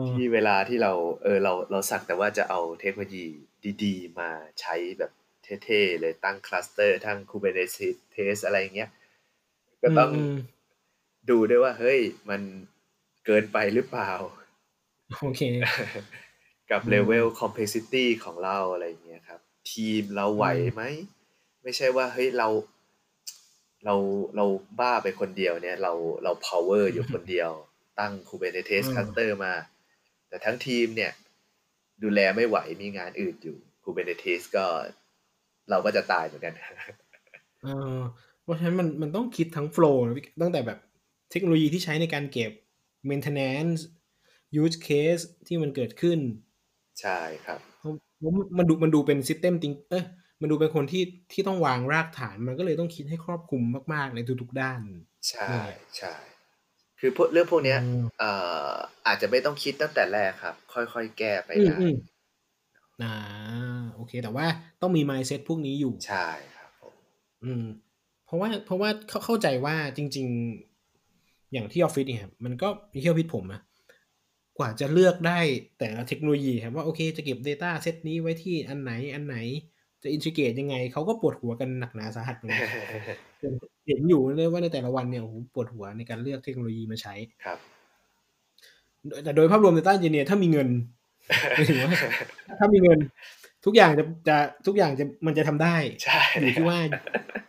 [0.09, 3.25] ที่เวลาที่เราเออเราเราสักแต่ว่าจะเอาเทคโนโลยี
[3.83, 4.29] ดีๆ มา
[4.59, 5.11] ใช้แบบ
[5.63, 8.89] เท่ๆเลยตั้งคลัสเตอร์ทั้ง Kubernetes อะไรอย่างเงี้ย
[9.83, 10.55] ก็ต้องม
[11.29, 12.41] ดูด้วยว่า เฮ้ย มัน
[13.25, 14.11] เกินไปหรือเปล่า
[15.21, 15.41] โอเค
[16.71, 20.81] กับอืมเลเวล complexity ของเราอะไรอย่างเงี้ยครับ ทีมเราไหวไหม
[21.63, 22.47] ไม่ใช่ว่า เฮ้ย เรา
[23.85, 23.95] เรา
[24.35, 24.45] เรา
[24.79, 27.51] บ้าไปคนเดียวเนี่ย เราเรา power อยู่คนเดียว
[27.99, 29.53] ตั้ง Kubernetes อืม cluster มา
[30.29, 31.11] แต่ทั้งทีมเนี่ย
[32.03, 34.65] ดูแลไม่ไหวมีงานอื่นอยู่ Kubernetes ก็
[35.69, 36.53] เราก็จะตายเหมือนกัน
[37.63, 37.99] เออ
[38.41, 40.03] เพราะฉะนั้นมันมันต้องคิดทั้งโฟล์
[40.41, 40.79] ตั้งแต่แบบ
[41.31, 42.51] เทคโนโลยีที่ใช้ในการเก็บ
[43.09, 43.81] maintenance
[44.61, 46.19] use case ที่มันเกิดขึ้น
[47.01, 50.05] ใช่ครับเพราะเพราะมันดูมันดูเป็น system จริงเอ้ย
[50.41, 54.81] มันดูเป็นคนที่ที่ต้องวางรากฐาน มันก็เลยต้องคิดให้ครอบคลุมมาก ๆ ในทุก ๆ ด้าน
[55.29, 56.13] ใช่นั่นแหละใช่
[57.07, 58.31] คือพวกเรื่องพวกเนี้ยอืมเอ่
[58.69, 58.73] อ
[59.07, 61.95] อาจจะไม่ต้องคิดตั้งแต่แรกครับ ค่อยๆแก้ไปอืมได้อืม
[63.01, 63.13] อ่า
[63.95, 64.45] โอเค แต่ว่า
[64.81, 66.93] ต้องมี mindset พวกนี้อยู่ ใช่ครับผม
[67.43, 67.65] อืม
[68.25, 70.27] เพราะว่า เพราะว่าเข้าเข้าใจว่าจริง
[70.91, 73.61] ๆ อย่างที่ออฟฟิศเนี่ยครับมันก็มีที่ออฟฟิศผมนะ
[74.57, 75.39] กว่าจะเลือกได้
[75.79, 79.37] แต่ละเทคโนโลยีครับว่าโอเคจะเก็บ Data เซตนี้ไว้ที่อันไหนอันไหน
[80.05, 82.69] จะอินทิเกรตยังไงเขาก็ปวดหัวกันหนักหนาสาหัสเหมือนกัน
[83.87, 87.13] เห็นอยู่เลยว่าในแต่ละวันเนี่ยโอ้โหปวดหัวในการเลือกเทคโนโลยีมาใช้
[87.45, 87.57] ครับ
[89.23, 90.69] แต่โดยภาพรวม Data Engineer ถ้ามีเงิน
[91.55, 91.91] หมายถึงว่า
[92.59, 92.99] ถ้ามีเงิน
[93.65, 94.37] ทุกอย่างจะจะ
[94.67, 96.77] ทุกอย่างจะมันจะทำได้ใช่อยู่ที่ว่า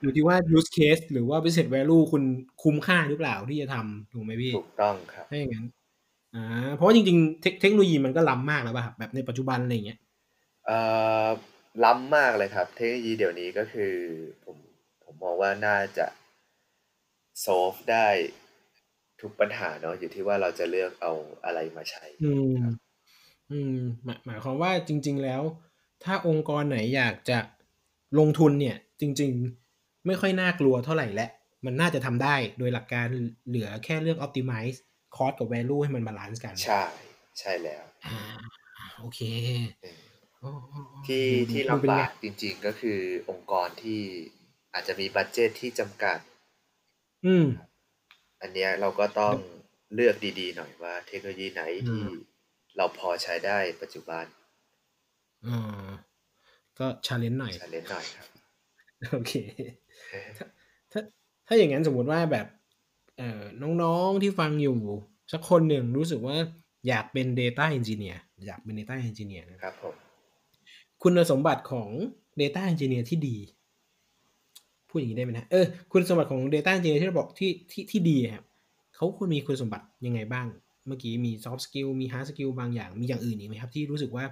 [0.03, 2.23] อยู่ที่ว่า use case หรือว่า business value คุณ
[2.62, 5.66] คุ้มค่าหรือเปล่าที่จะทำถูกไหมพี่ถูกต้องครับถ้าอย่างนั้น
[6.35, 9.99] อ่าเพราะว่าจริงๆเทคเทคโนโลยีมันก็ล้ำมากแล้วป่ะครับแบบในปัจจุบันอะไรอย่างเงี้ย
[10.66, 10.79] เอ่
[11.27, 11.29] อ
[11.85, 13.95] ล้ำมากเลยครับ เทคโนโลยีเดี๋ยวนี้ก็คือ
[14.45, 14.57] ผม
[15.05, 16.07] ผมมองว่าน่าจะ
[17.45, 18.09] solve ได้
[19.21, 21.12] ทุกปัญหาเนาะอยู่ที่ว่าเราจะเลือกเอา
[21.45, 22.61] อะไรมาใช้อืม
[23.53, 25.43] อืมหมายหมายความว่าจริง ๆ แล้ว
[26.05, 27.39] ถ้าองค์กรไหนอยากจะ
[28.19, 29.33] ลงทุนเนี่ย จริง
[29.69, 31.27] ๆ ไม่ค่อยน่ากลัวเท่าไหร่และ
[31.65, 33.07] มันน่าจะทำได้โดยหลักการ
[33.49, 34.77] เหลือแค่เรื่อง optimize
[35.17, 36.85] cost กับ value ให้มัน balance กัน ใช่
[37.39, 38.19] ใช่แล้ว อ่า
[38.99, 39.21] โอเค
[39.85, 40.15] อืมอ๋ออ๋ออ๋อ
[41.07, 44.01] ที่ดูที่ดูเป็นลำไงบากจริง ๆ ก็คือองค์กรที่
[44.72, 46.18] อาจจะมี budget ที่จำกัด
[47.27, 47.46] อืม
[48.40, 49.37] อันเนี้ยเราก็ต้อง
[49.94, 52.09] เลือกดีๆ หน่อยว่าเทคโนโลยีไหนที่อืม
[52.77, 54.25] เราพอใช้ได้ปัจจุบัน
[55.46, 55.88] อ่า
[56.79, 58.29] ก็ challenge หน่อย challenge หน่อยครับ
[59.12, 59.33] โอเค
[60.38, 60.46] ถ้า
[60.92, 61.01] ถ้า
[61.46, 62.46] ถ้าอย่างนั้นสมมุติว่าแบบ
[63.18, 63.42] เอ่อ
[63.83, 64.79] น้องๆที่ฟังอยู่
[65.33, 66.37] สักคนหนึ่งรู้สึกว่า
[66.88, 69.94] อยากเป็น Data Engineer อยากเป็น Data Engineer นะครับผม
[71.02, 71.88] คุณสมบัติของ
[72.40, 73.37] Data Engineer ที่ดี
[74.88, 78.44] พูดอย่างนี้ได้ไหมนะ เออ คุณสมบัติของ Data Engineer ที่เราบอกที่ที่ที่ดีอะครับ
[78.96, 80.46] เขาควรมีคุณสมบัติยังไงบ้าง
[80.87, 84.24] เมื่อกี้มี soft skill มี hard skill บางอย่าง มีอย่างอื่นอีกไหมครับ ที่รู้สึกว่า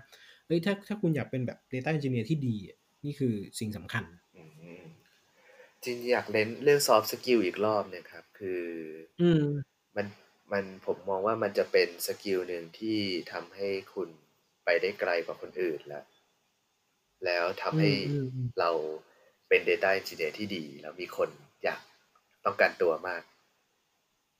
[0.46, 4.04] เอ้ย ถ้าถ้าคุณอยากเป็นแบบ Data Engineer ที่ดีอะนี่คือสิ่งสำคัญ
[4.36, 4.42] อื
[4.82, 4.84] ม
[5.84, 8.62] จริงๆอยากเน้นเรื่อง soft skill อีกรอบเนี่ยครับ คือ
[9.20, 9.40] อืม
[9.96, 10.06] มัน
[10.52, 12.98] มันผมมองว่ามันจะเป็นสกิลหนึ่งที่
[13.32, 14.08] ทำให้คุณ
[14.64, 16.04] ไปได้ไกลกว่าคนอื่นแล้ว
[17.26, 18.70] แล้วทำให้อืมอืมอืมเรา
[19.48, 21.28] เป็น Data Engineer ที่ดี แล้วมีคน
[21.64, 21.80] อยาก
[22.44, 23.22] ต้องการตัวมาก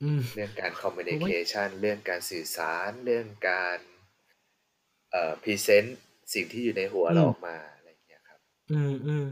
[0.03, 3.79] อืมเรื่องการ communication เรื่องการสื่อสาร เรื่องการ
[5.11, 5.89] เอ่อ present
[6.33, 9.25] สิ่งที่อยู่ในหัวอืมเราออกมาอะไรอย่างเงี้ยครับ อืมอืม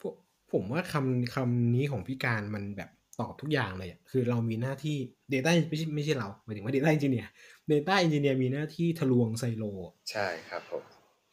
[0.00, 0.14] ผม
[0.52, 4.96] ผมว่าคำคำนี้ของพี่การมันแบบตอบทุกอย่างเลยอะคือเรามีหน้าที่
[5.32, 7.26] Data ไม่ใช่ไม่ใช่เราหมายถึงว่า Data Engineer
[7.72, 9.64] Data Engineer มีหน้าที่ทะลวงไซโล
[10.10, 10.84] ใช่ครับผม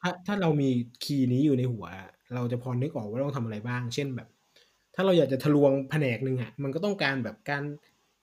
[0.04, 0.70] ถ้าถ้าเรามี
[1.04, 1.86] key นี้อยู่ในหัว
[2.36, 4.28] เราจะพอนึกออกว่าเราต้องทำอะไรบ้าง เช่นแบบ
[4.96, 7.64] ถ้าเราอยากจะทะลวงแผนกหนึ่งอะมันก็ต้องการแบบการ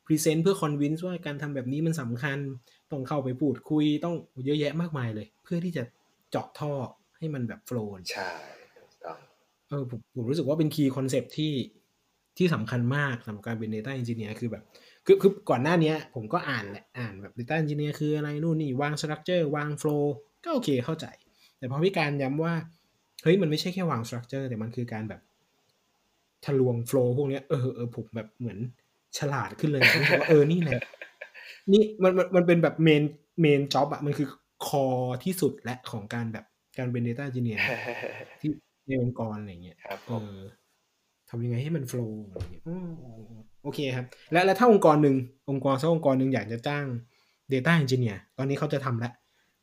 [0.06, 2.38] present เพื่อ convince ว่าการทำแบบนี้มันสำคัญ
[2.90, 4.14] ต้องเข้าไปพูดคุยต้อง
[4.44, 5.82] เยอะแยะมากมายเลย เพื่อที่จะ
[6.30, 6.72] เจาะท่อ
[7.18, 8.30] ให้มันแบบ flow ใช่
[8.76, 9.18] ถูกต้อง
[9.68, 11.52] เออผมผมรู้สึกว่าเป็น key concept ที่
[12.38, 14.64] ที่สำคัญมากสำหรับการเป็น Data Engineer คือแบบ
[15.06, 20.04] คือคือก่อนหน้าเนี้ย ผมก็อ่านแหละอ่านแบบ Data Engineer คืออะไรนู่นนี่วาง Structure วาง Flow
[20.44, 21.06] ก็โอเคเข้าใจ
[21.60, 22.54] แต่พอพี่การย้ำว่า
[23.22, 25.20] เฮ้ยมันไม่ใช่แค่วาง Structure แต่มันคือการแบบ
[26.44, 28.58] ทะลวง Flow พวกเนี้ยเออเออผมแบบเหมือน
[29.18, 30.80] ฉลาดขึ้นเลยรู้สึกว่าเออนี่แหละ
[31.72, 33.02] นี่มันมันมันเป็นแบบเมน
[33.40, 34.28] เมนจ็อบอะมันคือ
[34.66, 34.86] คอ
[35.24, 36.44] ที่สุดและของการแบบ
[36.78, 37.60] การเป็น Data Engineer
[38.40, 38.50] ที่
[38.88, 40.36] ในองค์กรอะไรเงี้ยครับผเอมอ
[41.28, 42.90] ทำยังไงให้มันโฟล์อะไรเงี้ยอืม
[43.62, 45.16] โอเคครับ และและถ้าองค์กรหนึ่ง
[45.50, 46.84] องค์กรสักองค์กรหนึ่งอยากจะจ้าง
[47.52, 49.12] Data Engineer ตอนนี้เขาจะทำแล้ว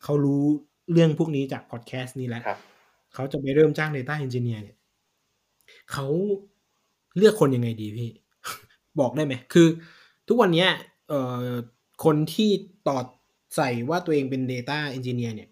[0.03, 0.43] เขารู้
[0.91, 2.59] เรื่องพวกนี้จากพอดแคสต์นี้แล้วครับ
[3.13, 4.77] เขาจะไปเริ่มจ้าง Data Engineer เนี่ย
[5.91, 6.07] เขา
[7.17, 8.09] เลือกคนยังไงดีพี่
[8.99, 9.67] บอกได้ไหม คือ
[10.27, 10.69] ทุกวันเนี้ย
[11.09, 11.45] เอ่อ
[12.05, 12.49] คนที่
[12.87, 13.05] ตอด
[13.55, 15.49] ใส่ว่าตัวเองเป็น Data Engineer เนี่ย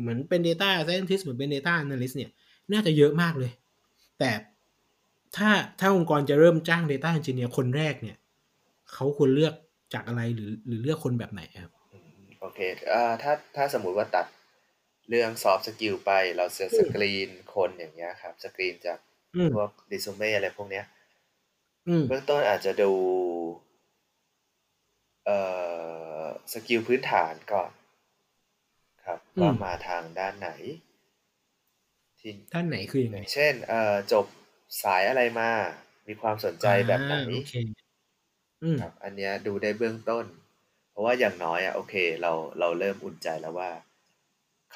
[0.00, 2.30] เหมือนเป็น Data Scientist เหมือนเป็น Data Analyst เนี่ย
[2.72, 3.52] น่าจะเยอะมากเลย
[4.18, 4.30] แต่
[5.36, 5.50] ถ้า
[5.80, 8.16] ถ้าองค์กรจะเริ่มจ้าง Data Engineer คนแรกเนี่ย
[8.92, 9.54] เขาควรเลือก
[9.94, 12.58] จากอะไรหรือหรือเลือกคนแบบไหนครับอืมโอเค
[12.92, 14.26] อ่าถ้าถ้าสมมุติว่าตัด
[15.08, 18.98] เรื่อง soft skill ไปเราจะสกรีนคนอย่างเงี้ยครับ สกรีนจาก
[19.34, 20.84] อืมพวกดิซูเม่อะไรพวกเนี้ย
[21.86, 22.90] อืมเบื้องต้นอาจจะดู
[25.24, 25.38] เอ่
[26.24, 27.70] อ skill พื้นฐานก่อน
[29.04, 30.48] ครับว่ามาทางด้านไหน
[32.20, 34.26] ที่ด้านไหนคือยังไงย่างเช่นเอ่อจบ
[34.82, 35.50] สายอะไรมา
[36.06, 37.52] มีความสนใจแบบไหนอ่าโอเค
[38.62, 40.26] อืมครับ อันเนี้ยดูได้เบื้องต้น
[40.90, 43.70] เพราะว่าอย่างน้อยอะโอเค เราเราเริ่มอุ่นใจแล้วว่า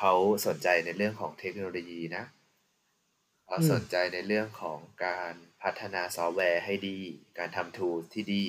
[0.03, 2.25] เขาสนใจในเรื่องของเทคโนโลยีนะ
[3.47, 5.33] เขาอืมสนใจในเรื่องของการ
[5.63, 6.99] พัฒนาซอฟต์แวร์ให้ดี
[7.39, 8.45] การทำ tools ที่ดี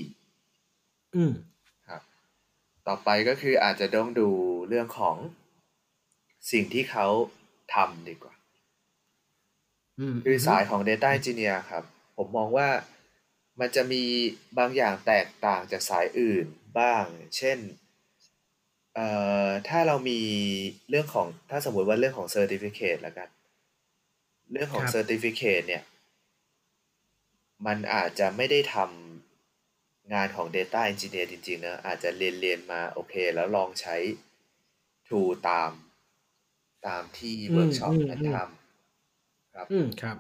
[1.16, 1.34] อืม
[1.88, 2.02] ครับ
[2.88, 4.30] ต่อไปก็คืออาจจะต้องดู
[4.70, 5.18] เรื่องของ
[6.52, 7.08] สิ่งที่เขา
[7.74, 8.36] ทำดีกว่า
[10.00, 11.84] อืมคือสายของ Data Engineer ครับ
[12.18, 12.70] ผมมองว่า
[13.60, 14.04] มันจะมี
[14.58, 16.46] บางอย่างแตกต่างจากสายอื่น
[16.80, 17.04] บ้าง
[17.38, 17.58] เช่น
[18.96, 19.08] เอ่
[19.48, 20.20] อถ้าเรามี
[20.90, 23.30] เรื่องของถ้าสมมติว่าเรื่องของ Certificate แล้วกัน
[24.52, 25.84] เรื่องของ Certificate เนี่ย
[27.66, 33.96] มันอาจจะไม่ได้ทำงานของ Data Engineer จริงๆนะอาจจะเรียนเรียนมาโอเค แล้วลองใช้
[35.08, 35.72] tool ตาม
[36.88, 40.18] ตามที่เวิร์กช็อปนั้นทำครับ อืมครับ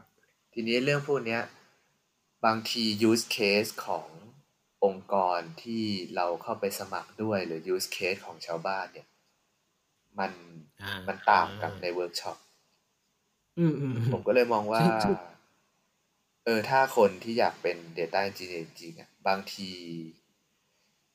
[0.53, 1.41] ทีนี้เรื่องพวกเนี้ย
[2.45, 4.07] บางที use case ของ
[4.85, 9.07] องค์กรที่เราเข้าไปสมัครด้วยหรือ use case ของชาวบ้านเนี่ย
[10.19, 10.31] มัน
[10.81, 12.37] อ่ามันต่างกับในเวิร์กช็อป
[13.57, 15.15] อืมอืมอืผมก็เลยมองว่าซึ่งซึ่ง
[16.45, 19.69] เออถ้าคนที่อยากเป็น Data Engineer จริงๆอะบางที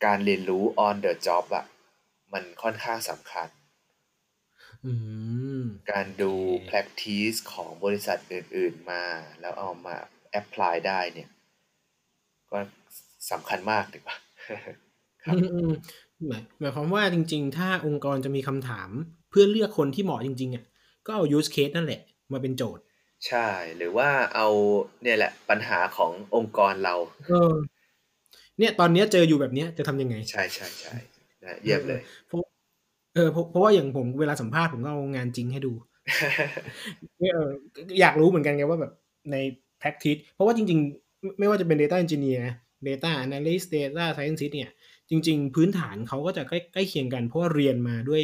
[0.05, 1.65] การเรียนรู้ on the job อะ
[2.33, 3.49] มันค่อนข้างสำคัญ
[4.85, 4.93] อื
[5.61, 9.05] มการดูโอเค practice ของบริษัทอื่น ๆมา
[9.41, 9.97] แล้วเอามา
[10.41, 11.31] apply ได้เนี่ย
[12.51, 12.59] ก็
[13.31, 14.17] สำคัญมากดีกว่า
[15.25, 15.73] ครับอืมอืม
[16.27, 18.91] หมายหมายความว่าจริง ๆ ถ้าองค์กรจะมีคำถาม
[19.31, 20.65] เพื่อเลือกคนที่เหมาะจริง ๆอะ
[21.07, 22.01] ก็เอา use case นั่นแหละ
[22.33, 22.83] มาเป็นโจทย์
[23.27, 24.49] ใช่ หรือว่าเอา
[25.03, 26.95] เนี่ยแหละปัญหาขององค์กรเรา
[27.29, 27.55] เออ
[28.59, 30.95] เนี่ยตอนเนี้ยเจออยู่แบบเนี้ยจะทำยังไง ใช่ใช่ใช่
[31.45, 32.41] นะเยี่ยมเลยเพราะ
[33.15, 35.73] เออเพราะเพราะว่าอย่างผมเวลาสัมภาษณ์ผมก็เอางานจริงให้ดู
[37.19, 37.49] เออ
[38.01, 38.93] อยากรู้เหมือนกันไงว่าแบบ
[39.33, 39.37] ใน
[39.81, 42.43] practice เพราะว่าจริง ๆ ไม่ว่าจะเป็น data engineer
[42.87, 44.71] data analyst data scientist เนี่ย
[45.11, 48.23] จริง ๆ พื้นฐานเขาก็จะใกล้ใกล้เคียงกัน เพราะว่าเรียนมาด้วย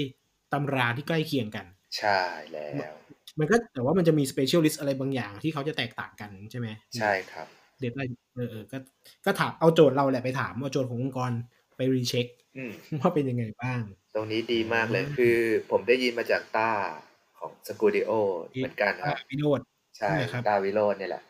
[0.52, 1.66] ตำราที่ใกล้เคียงกัน
[1.98, 2.20] ใช่
[2.52, 2.94] แล้ว
[3.38, 7.46] มันก็แต่ว่ามันจะมี specialist อะไรบางอย่างที่เขาจะแตกต่างกันใช่ไหมใช่ครับ
[7.82, 8.02] data
[8.34, 8.78] เออเออก็
[9.24, 11.32] ก็ถามเอาโจทย์เราแหละไปถามเอาโจทย์ขององค์กร
[11.76, 12.26] ไป recheck
[12.56, 13.82] อืมว่าเป็นยังไงบ้าง
[14.14, 15.38] ตรงนี้ดีมากเลยอืมคือ
[15.70, 16.70] ผมได้ยินมาจากต้า
[17.38, 18.10] ของ Skooldio
[18.48, 19.60] เหมือนกันครับวิโรจน์
[19.98, 21.22] ใช่ใช่ครับต้าวิโรจน์เนี่ยแหละ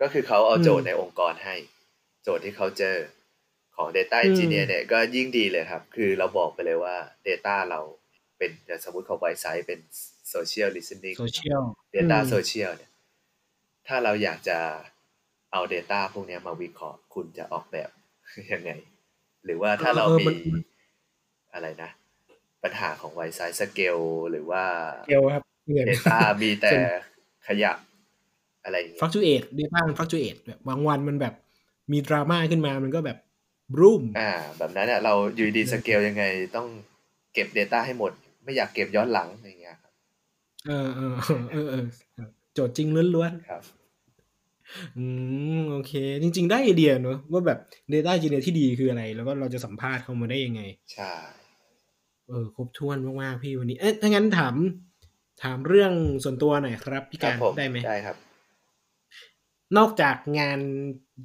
[0.00, 1.54] ก็คือเขาเอาอืมโจทย์ในองค์กรให้
[2.24, 2.96] โจทย์ที่เขาเจอ
[3.76, 6.96] ของ Data อืม Engineer เนี่ยก็ยิ่งดีเลยครับ คือเราบอกไปเลยว่า
[7.28, 7.80] Data เรา
[8.38, 9.80] เป็นอย่างสมมติเขา Wisesight เป็น
[10.34, 11.62] Social Listening Social
[11.94, 12.90] Data อืม Social เนี่ย
[13.86, 14.58] ถ้าเราอยากจะ
[15.52, 17.90] เอา Data พวกเนี้ยมาวิเคราะห์คุณจะออกแบบ
[18.52, 18.70] ยังไง
[19.44, 20.62] หรือว่าถ้าเราเออมีมัน
[21.54, 21.90] อะไรนะ
[22.62, 23.98] ปัญหาของ Wisesight scale
[24.30, 24.64] หรือว่า
[25.08, 26.70] เกลครับเหมือน Data มีแต่
[27.46, 27.72] ขยะ
[28.64, 31.34] อะไรอย่างเงี้ย fluctuate Data มัน fluctuate แบบบางวันมันแบบ
[31.92, 33.18] มีดราม่าขึ้นมามันก็แบบ
[33.72, 36.24] บรูมอ่า แบบนั้นเนี่ยเราอยู่ดีสเกลยังไง
[36.56, 36.66] ต้อง
[37.34, 38.12] เก็บ Data ให้หมด
[38.44, 39.92] ไม่อยากเก็บย้อนหลังอย่างเงี้ยครับ
[40.66, 45.04] เออเออเออเออเออโจทย์จริงล้วนครับๆอื
[45.58, 47.58] มโอเค จริง ๆ ได้ไอเดียเนอะว่าแบบ
[47.92, 50.62] Data Engineer ที่ดีคืออะไร แล้วก็เราจะสัมภาษณ์เขามาได้ยังไง
[50.94, 51.12] ใช่
[52.28, 54.54] เออครบถ้วนมากๆพี่วันนี้ เอ๊ะถ้างั้นถาม
[55.42, 55.92] ถามเรื่อง
[56.24, 58.16] ส่วนตัวหน่อยครับ พี่การครับรผมได้ไหมได้ครับ
[59.78, 60.58] นอกจากงาน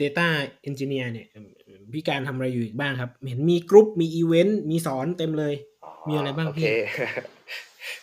[0.02, 0.28] Data
[0.68, 5.54] Engineer เนี่ยเอิ่มพี่การทำอะไรอยู่อีกบ้างครับ เห็นมีกรุ๊ปมีอีเวนต์มีสอนเต็มเลย
[6.08, 6.70] มีอะไรบ้างโอพี่เค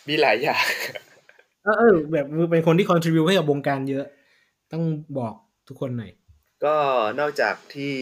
[0.07, 0.65] มีหลายอย่าง
[1.63, 4.05] เออเออแบบเป็นคนที่ contribute ให้กับวงการเยอะ
[4.71, 4.83] ต้อง
[5.19, 5.33] บอก
[5.67, 6.11] ทุกคนหน่อย
[6.65, 6.75] ก็
[7.19, 7.95] นอกจากที่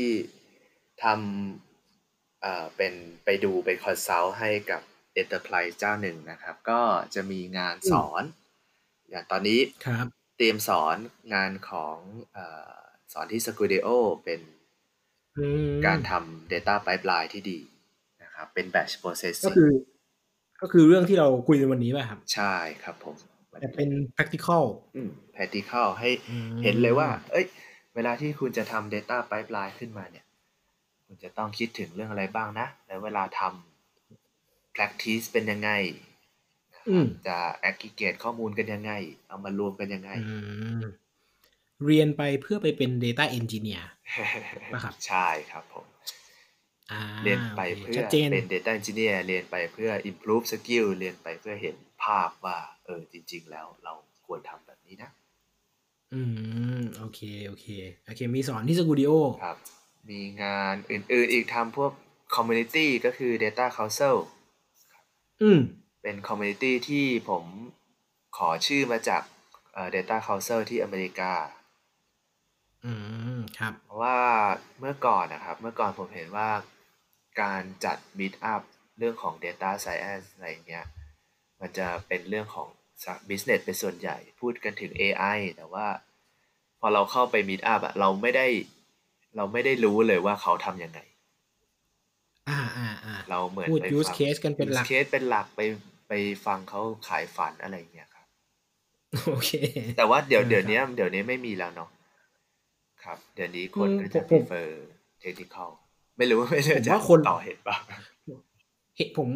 [1.04, 2.94] ทำอ่าเป็น
[3.26, 4.82] ไปดูเป็น consult ให้กับ
[5.22, 6.82] Enterprise เจ้าหนึ่งนะครับ ก็
[7.16, 8.24] จะมีงานสอน
[9.10, 10.08] อย่างตอนนี้ครับ
[10.38, 10.98] เตรียมสอน
[11.34, 11.98] งานของ
[12.38, 12.74] อา
[13.14, 13.88] สอนที่ Skooldio
[14.24, 14.42] เป็น
[15.38, 17.60] อืมการทำ Data Pipeline ที่ดี
[18.24, 19.72] นะครับเป็น Batch ก็ Processing คือ
[20.62, 23.16] ก็คือเรื่องที่เราคุยในวันนี้ป่ะครับ ใช่ครับผม
[23.62, 24.64] แต่เป็น practical
[24.96, 27.46] อืม practical ให้อืมเห็นเลยว่า เอ้ย
[27.96, 30.26] เวลาที่คุณจะทำ Data Pipeline ขึ้นมาเนี่ย
[31.06, 35.72] คุณจะต้องคิดถึงเรื่องอะไรบ้างนะ แล้วเวลาทำ practice เป็นยังไง
[36.90, 37.38] อืม จะ
[37.70, 38.92] aggregate ข้อมูลกันยังไง
[39.28, 40.36] เอามารวมกันยังไง อื
[40.80, 40.84] ม
[41.86, 43.86] เรียนไปเพื่อไปเป็น Data Engineer
[44.74, 45.86] ป่ะครับ ใช่ครับผม
[46.92, 53.94] อ่าเรียนไปโอคเพื่อชัดเจน เป็น Data Engineer เรียนไปเพื่อ improve skill เรียนไปเพื่อเห็นภาพว่า เออจริง ๆ แล้วเรา
[54.26, 55.12] ควรทำแบบนี้นะ
[56.14, 56.22] อื
[56.80, 57.68] ม โอเค โอเค
[58.06, 59.12] โอเค มีสอนที่สกูดิโอ
[59.44, 59.58] ครับ
[60.10, 61.92] มีงานอื่น ๆ อีกทำพวก
[62.36, 64.16] community ก็คือ Data Council
[65.42, 65.60] อืม
[66.08, 67.44] เป็น community ที่ผม
[68.38, 69.22] ขอชื่อมาจาก
[69.74, 71.34] เอ่อ Data Council ที่อเมริกา
[72.86, 72.94] อื
[73.38, 74.18] ม ครับ เพราะว่า
[74.80, 76.50] เมื่อก่อนนะครับ เมื่อก่อนผมเห็นว่า
[77.42, 78.62] การจัด meet up
[78.98, 80.86] เรื่องของ data science อะไรเงี้ย
[81.60, 82.68] มันจะเป็นเรื่องของ
[83.30, 85.88] business เป็นส่วนใหญ่ พูดกันถึง AI แต่ว่า
[86.80, 88.48] พอเราเข้าไป meet up อะเราไม่ได้
[89.36, 91.00] เราไม่ได้รู้เลยว่าเขาทำยังไง
[92.50, 95.62] อ่าอ่าอ่าเราเหมือนพูด ไป use ฟัง case กันเป็นหลัก use case เป็นหลักไป
[96.08, 96.14] ไป
[96.46, 98.28] ฟังเขาขายฝันอะไรเงี้ยครับ
[99.28, 99.52] โอเค
[99.98, 101.90] แต่ว่าเดี๋ยวเออเดี๋ยวครับนี้เดี๋ยวนี้ไม่มีแล้วเนาะ
[103.04, 104.70] ครับ เดี๋ยวนี้คนอืมก็จะผม prefer
[105.24, 105.70] technical
[106.18, 107.78] ไม่รู้ไม่รู้ผมจะว่าคนต่อเห็นเปล่า
[108.98, 109.30] เห็นผม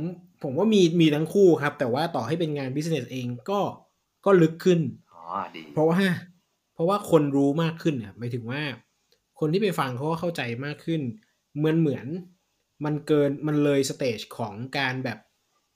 [0.44, 3.60] ผมว่ามีมีทั้งคู่ครับ แต่ว่าต่อให้เป็นงาน business เองก็
[4.26, 4.80] ก็ลึกขึ้น
[5.14, 5.24] อ๋อ
[5.56, 6.00] ดีเพราะว่า
[6.74, 8.62] เพราะว่าคนรู้มากขึ้นเนี่ยหมายถึงว่า
[9.40, 11.02] คนที่ไปฟังเขาก็เข้าใจมากขึ้น
[11.58, 12.06] เหมือนเหมือน
[12.86, 15.20] มันเกินมันเลย stage ของการแบบ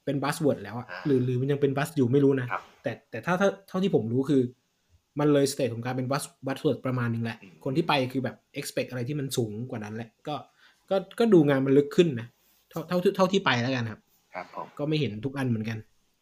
[0.06, 4.41] เป็น buzzword แล้วอะหรือหรือมันยังเป็น buzz อยู่ไม่รู้นะครับแต่แต่ถ้าถ้าเท่าที่ผมรู้คือ
[5.20, 10.36] มันเลย stage ของการเป็น buzz buzzword ประมาณนึงแหละอืมคนที่ไปคือแบบ expect อะไรที่มันสูงกว่านั้นแหละ ก็
[10.89, 12.28] ก็ก็ดูงานมันลึกขึ้นนะ
[12.70, 13.99] เท่าเท่าเท่าที่ไปแล้วกันครับ
[14.34, 15.78] ครับผมก็ไม่เห็นทุกอันเหมือนกัน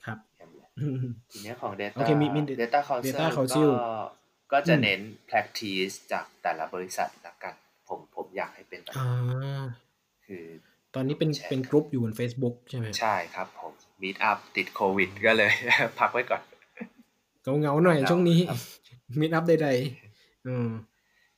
[0.05, 0.69] ครับเยี่ยมเลย
[1.31, 3.91] ทีเนี้ยของ data โอเคมีมี data council Data Council ก็
[4.51, 7.53] ก็จะอืมเน้น practice จากแต่ละบริษัทละกัน
[7.87, 9.63] ผมผมอยากให้เป็นแบบอ่า
[10.25, 10.45] คือ
[10.95, 15.51] ตอนนี้เป็นแชร์เป็นกลุ่มอยู่บน Facebook ใช่ไหมใช่ครับผม meet up ติดโควิดก็เลย
[15.99, 16.41] พักไว้ก่อน
[17.43, 18.59] เงาเงาๆหน่อยเหงาช่วงนี้ครับ
[19.19, 20.69] มิดอัพใดๆอืม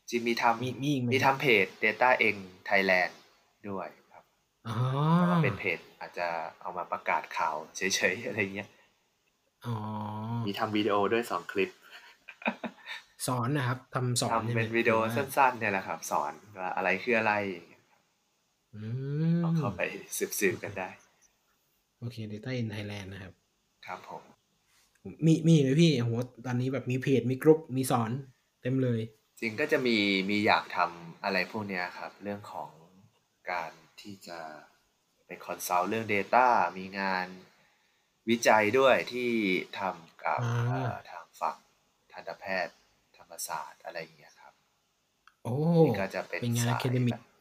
[0.09, 2.35] จริงมีทมีมีอีกไหมำมีทำเพจ data เอง
[2.69, 3.11] Thailand
[3.69, 4.23] ด้วยครับ
[4.67, 4.75] อ๋อ
[5.15, 6.27] แต่ว่าเป็นเพจอาจจะ
[6.61, 7.81] เอามาประกาศข่าวเฉ
[8.13, 8.69] ยๆอะไรเงี้ย
[9.65, 9.75] อ๋อ
[10.45, 11.69] มีทำวิดีโอด้วยสองคลิป
[13.27, 17.33] สอนนะครับทำสอนใช่ทำไหมเป็นวิดีโอหรือว่าสั้นๆเนี่ยแหละครับ สอนว่าอะไรคืออะไร
[17.71, 17.72] อื
[19.43, 19.81] ลองม เข้าไป
[20.39, 20.89] สืบ ๆ กันได้
[21.99, 23.33] โอเค Data in Thailand นะครับ
[23.85, 24.23] ครับผม
[25.25, 26.11] มี มีไหมพี่โห
[26.45, 28.11] ตอนนี้แบบมีเพจ มีกลุ่มมีสอน
[28.61, 28.99] เต็มเลย
[29.39, 29.97] จริงก็จะมี
[30.29, 32.69] มีอยากทำอะไรพวกเนี้ยครับ เรื่องของ
[33.51, 33.71] การ
[34.01, 34.39] ที่จะ
[35.25, 36.45] ไป consult เรื่อง Data
[36.77, 37.27] มีงาน
[38.29, 39.29] วิจัยด้วยที่
[39.79, 41.57] ทำกับอ่าเอ่อทางฝั่ง
[42.11, 42.75] ทันตแพทย์
[43.17, 44.53] ธรรมศาสตร์ อะไรอย่างเงี้ยครับ
[45.43, 45.53] โอ้
[45.85, 47.32] นี่ก็จะเป็นเป็นงานสาย academic แบบเอ่อ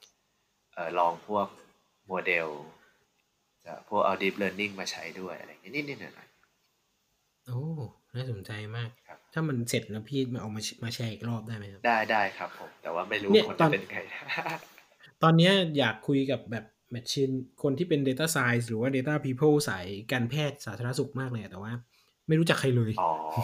[0.99, 1.47] ลองพวก
[2.07, 2.49] โมเดล
[3.65, 6.29] จะพวกเอา deep learning มาใช้ด้วยอะไรอย่างเงี้ยนิดๆหน่อย
[7.47, 7.61] โอ้
[8.15, 13.99] น่าสนใจมากครับถ้ามันเสร็จแล้วพี่มาเอามามาแชร์อีกรอบได้ไหมครับๆได้ได้ครับผม แต่ว่าไม่รู้เนี่ยคนตอจะนเป็นไง
[15.23, 17.31] ตอนเนี้ยอยากคุยกับแบบแมชชีน
[17.63, 21.73] คนที่เป็น Data Science หรือว่า Data People สายการแพทย์สาธารณสุขมากเลยอะแต่ว่า
[22.29, 23.39] ไม่รู้จักใครเลย อ๋อโอ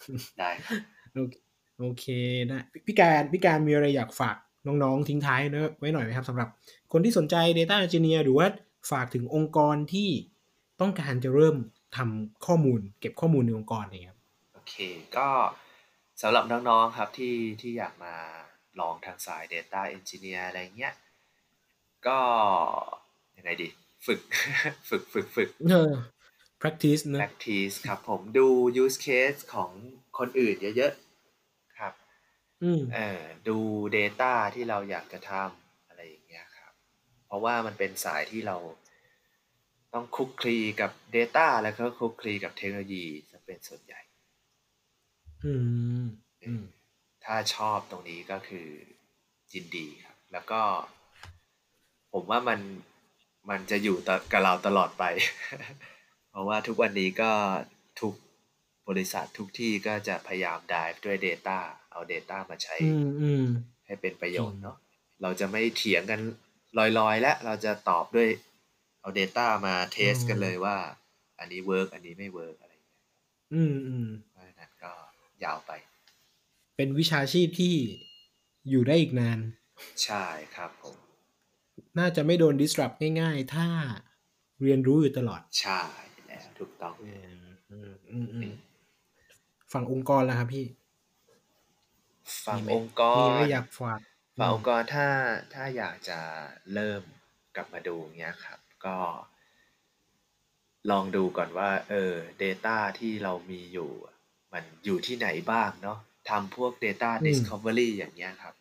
[0.00, 0.06] เค
[0.38, 0.80] ได้ครับ
[1.14, 1.34] โอเค
[1.78, 2.06] โอเค
[2.48, 4.36] ได้พี่พี่การพี่การมีอะไรอยากฝาก
[4.66, 6.48] น้องๆ ทิ้งท้ายเนอะไว้หน่อยไหมครับสำหรับ
[6.92, 8.46] คนที่สนใจ Data Engineer หรือว่า
[8.90, 10.10] ฝากถึงองค์กรที่
[10.80, 11.56] ต้องการจะเริ่ม
[11.96, 14.20] ทำข้อมูล เก็บข้อมูลในองค์กรอะไรเงี้ยครับ
[14.54, 14.74] โอเค
[15.16, 15.28] ก็
[16.22, 18.14] สำหรับน้องๆครับที่ที่อยากมา
[18.80, 20.94] ลองทางสาย Data Engineer อะไรเงี้ย
[22.06, 22.18] ก็
[23.36, 23.68] ยังไงดี
[24.06, 24.20] ฝึก
[24.88, 25.92] ฝึกฝึกฝึกเออ
[26.60, 28.46] practice เนอะ practice ครับผมดู
[28.82, 29.70] use case ของ
[30.18, 31.05] คนอื่นเยอะๆครับ
[32.62, 33.58] อืม เออดู
[33.96, 36.72] Data ที่เราอยากจะทำ อะไรอย่างเงี้ยครับ
[37.26, 38.56] เพราะว่ามันเป็นสายที่เรา
[39.94, 44.00] ต้องคลุกคลีกับ Data แล้วก็คลุกคลีกับเทคโนโลยีจะเป็นส่วนใหญ่
[45.44, 45.52] อื
[46.02, 46.06] ม
[46.44, 46.62] อืม
[47.24, 48.68] ถ้าชอบตรงนี้ ก็คือ
[49.52, 50.62] ยินดีครับ แล้วก็
[52.12, 52.60] ผมว่ามัน
[53.50, 55.04] มันจะอยู่ต่อกับเราตลอดไป
[56.30, 57.32] เพราะว่าทุกวันนี้ก็
[58.00, 58.14] ทุก
[58.88, 61.58] บริษัททุกที่ก็จะพยายาม dive ด้วย Data
[61.90, 63.46] เอา Data มาใช้อืมอืม
[63.86, 64.76] ให้เป็นประโยชจริน์งเนาะ
[65.22, 66.20] เราจะไม่เถียงกัน
[66.98, 68.28] ลอยๆ และเราจะตอบด้วย
[69.00, 70.76] เอา Data มา test กันเลยว่า
[71.38, 73.02] อันนี้ work อันนี้ไม่ work อะไรอย่างเงี้ย
[73.54, 74.92] อืมอืมเพราะฉะนั้นก็
[75.44, 75.72] ยาวไป
[76.76, 77.74] เป็นวิชาชีพที่
[78.70, 79.38] อยู่ได้อีกนาน
[80.04, 80.24] ใช่
[80.54, 80.96] ครับผม
[81.98, 83.66] น่าจะไม่โดน disrupt ง่ายๆ ถ้า
[84.62, 85.80] เรียนรู้อยู่ตลอด ใช่
[86.26, 88.52] แล้วถูกต้องอืมอืมอืมอืม
[89.76, 90.66] ฝั่งองค์กรล่ะครับพี่
[92.44, 94.00] ฝั่งมีไหมองค์กมีรอะไรอยากฝาก
[94.38, 95.08] ฝั่งองค์กรถ้า
[95.54, 96.20] ถ้าอยากจะ
[96.74, 97.02] เริ่ม
[97.56, 98.98] กลับมาดูเงี้ยครับ ก็
[100.90, 102.12] ลองดูก่อนว่า เออ
[102.42, 103.90] Data ที่เรามีอยู่
[104.52, 105.98] มันอยู่ที่ไหนบ้างเนาะ
[106.28, 108.54] ทำพวก Data อืม Discovery อย่างเงี้ยครับ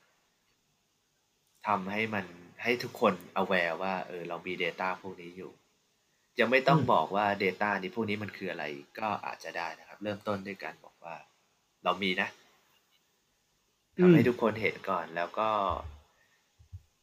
[1.67, 2.25] ทำให้มัน
[2.63, 5.51] ให้ทุกคน aware ว่า เออ เรามี Data พวกนี้อยู่
[6.39, 8.65] ยังไม่ต้องอืมบอกว่า Data นี้พวกนี้มันคืออะไร
[8.99, 10.94] ก็อาจจะได้นะครับ เริ่มต้นด้วยการบอกว่า
[11.85, 12.29] เรามีนะ
[13.97, 15.49] ทำให้ทุกคนเห็นก่อนแล้วก็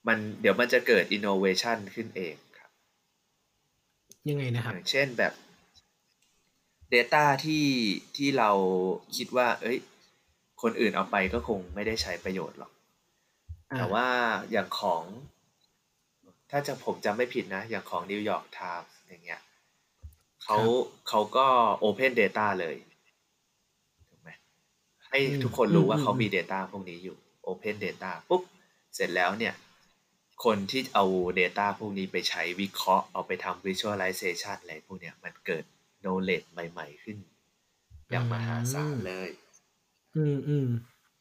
[0.08, 2.70] มันเดี๋ยวมันจะเกิด innovation ขึ้นเองครับ
[4.28, 5.32] ยังไงนะครับอย่างเช่นแบบ
[6.94, 7.66] Data ที่
[8.16, 8.50] ที่เรา
[9.16, 9.78] คิดว่า เอ้ย
[10.62, 12.72] คนอื่นเอาไปก็คงไม่ได้ใช้ประโยชน์หรอก
[13.70, 14.08] อ่าแต่ว่า
[14.50, 15.02] อย่างของ
[16.50, 19.40] ถ้าจะผมจำไม่ผิดนะ อย่างของ New York Times อย่างเงี้ย
[20.44, 20.58] เขา
[21.08, 21.46] เขาก็
[21.82, 22.91] Open Data เลยถูกไหม
[25.12, 28.42] ให้ทุกคนรู้ว่าเขามี Data พวกนี้อยู่ Open Data ปุ๊บ
[28.94, 29.54] เสร็จแล้วเนี่ย
[30.44, 31.04] คนที่เอา
[31.40, 35.64] Data พวกนี้ไปใช้วิเคราะห์เอาไปทำ Visualization อะไรพวกเนี้ยมันเกิด
[36.02, 37.16] knowledge ใหม่ ๆ ขึ้น
[38.10, 39.28] อย่างมหาศาลเลย
[40.16, 40.68] อืมอืม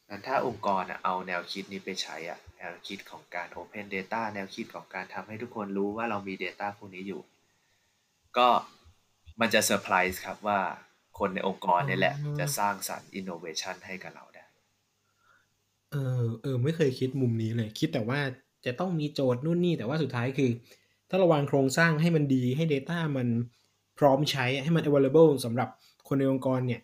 [0.10, 7.22] งั้นถ้าองค์กรอะเอาแนวคิดนี้ไปใช้อะแนวคิดของการ Open Data แนวคิดของการทำให้ทุกคนรู้ว่าเรามี Data พวกนี้อยู่
[8.38, 8.50] ก็
[9.39, 10.60] มันจะเซอร์ไพรส์ครับว่า
[11.20, 14.45] คนในองค์กรนี่แหละ จะสร้างสรรค์ Innovation ให้กับเราได้
[15.91, 18.20] เออเออ ไม่เคยคิดมุมนี้เลย คิดแต่ว่า
[18.66, 20.51] จะต้องมีโจทย์นู่นนี่ แต่ว่าสุดท้ายคือ
[21.09, 23.28] ถ้าเระวางโครงสร้างให้มันดีให้ Data มัน
[23.99, 25.70] พร้อมใช้ให้มัน available สำหรับ
[26.07, 26.82] คนในองค์กรเนี่ย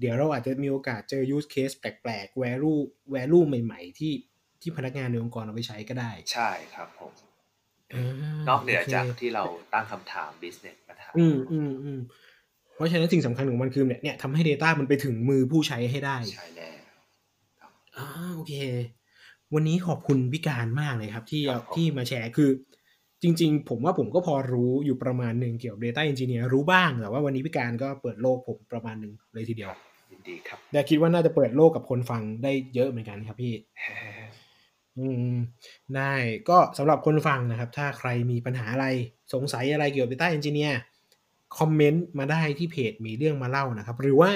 [0.00, 2.80] เดี๋ยวเราอาจจะมีโอกาสเจอ use case แปลกๆ value
[3.14, 4.12] value ใหม่ๆ ที่
[4.60, 8.04] ที่พนักงานในองค์กรเอาไปใช้ก็ได้ ใช่ครับผมา
[8.48, 12.00] นอกเหนือโคจากที่เราตั้งคำถาม business ปัญหาอืมอืมอืม
[12.78, 16.76] เพราะฉะนั้นสิ่งสำคัญของมันคือเนี่ยเนี่ยทำให้ Data มันไปถึงมือผู้ใช้ให้ได้ ใช่แล้ว
[17.96, 18.06] อ่า
[18.36, 18.54] โอเค
[19.54, 22.50] วันนี้ขอบคุณพี่การมากเลยครับ ที่ครับผมที่มาแชร์คือ
[23.22, 29.70] จริงๆ ผมว่าผมก็พอรู้อยู่ประมาณหนึ่งเกี่ยวกับ Data Engineer รู้บ้าง แต่ว่าวันนี้พี่การก็เปิดโลกผมประมาณหนึ่งเลยทีเดียว
[30.10, 33.54] ยินดีครับแต่คิดว่าน่าจะเปิดโลกกับคนฟังได้เยอะเหมือนกันครับพี่
[34.98, 35.34] อืม
[35.96, 36.12] ได้
[36.48, 38.86] ก็สำหรับคนฟังนะครับ ถ้าใครมีปัญหาอะไร
[39.34, 40.74] สงสัยอะไรเกี่ยวกับ Data Engineer
[41.58, 44.32] คอมเมนต์มาได้ที่เพจมีเรื่องมาเล่านะครับ หรือว่า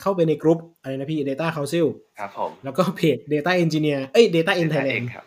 [0.00, 1.86] เข้าไปในกลุ่มอะไรนะพี่ Data Council
[2.18, 5.24] ครับผม แล้วก็เพจ Data Engineer เอ้ย Data in Data Thailand เองครับ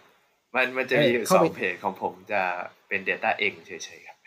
[0.55, 2.41] มันมันจะเอ้มียอยู่เข้าสอไปงเพจของผมจะ
[2.88, 4.17] เป็น Data เองเฉยๆครับ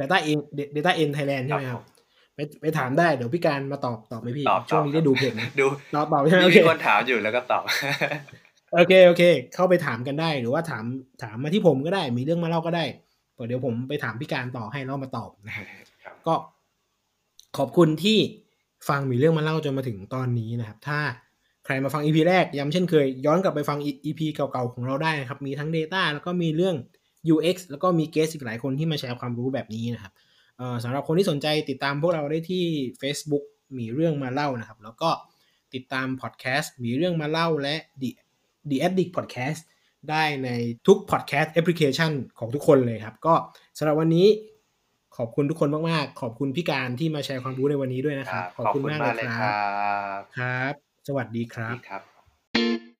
[0.00, 0.38] Data in
[0.76, 1.86] Data in Thailand ใช่ไหมคครัรับบผม
[2.34, 7.64] ไปไปถามได้เดี๋ยวพี่การมาตอบตอบไหมพี่ตอบช่วงนี้ตอบได้ดูเพจไหมดูตอบตอบใช่ไหมโอมีเคคนถามอยู่แล้วก็ตอบ
[8.74, 9.22] โอเคโอเค
[9.54, 10.84] เข้าไปถามกันได้หรือว่าถาม
[11.22, 12.84] ถามมาที่ผมก็ได้ มีเรื่องมาเล่าก็ได้
[13.46, 15.87] เดี๋ยวผมไปถามพี่การต่อให้แล้วมาตอบนะครับครับ
[16.26, 16.34] ก็
[17.56, 18.18] ขอบคุณที่
[18.88, 20.98] ฟังมีเรื่องมาเล่าจนมาถึงตอนนี้นะครับ ถ้า
[21.64, 26.76] ใครมาฟัง EP แรกย้ำเช่นเคย ย้อนกลับไปฟัง EP เก่าๆของเราได้นะครับ มีทั้ง Data แล้วก็มีเรื่อง
[27.34, 30.12] UX แล้วก็มีเกสอีกหลายคนที่มาแชร์ความรู้แบบนี้นะครับ
[30.84, 32.64] สำหรับคนที่สนใจติดตามพวกเราได้ที่
[33.00, 33.44] Facebook
[33.78, 35.10] มีเรื่องมาเล่านะครับ แล้วก็
[35.74, 38.10] ติดตามพอดแคสต์มีเรื่องมาเล่าและ The
[38.70, 39.60] The Addict Podcast
[40.10, 40.48] ได้ใน
[40.86, 43.34] ทุก podcast application ของทุกคนเลยครับ ก็
[43.78, 44.26] สำหรับวันนี้
[45.18, 49.52] ขอบคุณทุกคนมากๆ ขอบคุณพี่การที่มาแชร์ความรู้ในวันนี้ด้วยนะครับ ขอบคุณมากเลยครับ
[50.38, 50.74] ครับ
[51.08, 52.97] สวัสดีครับ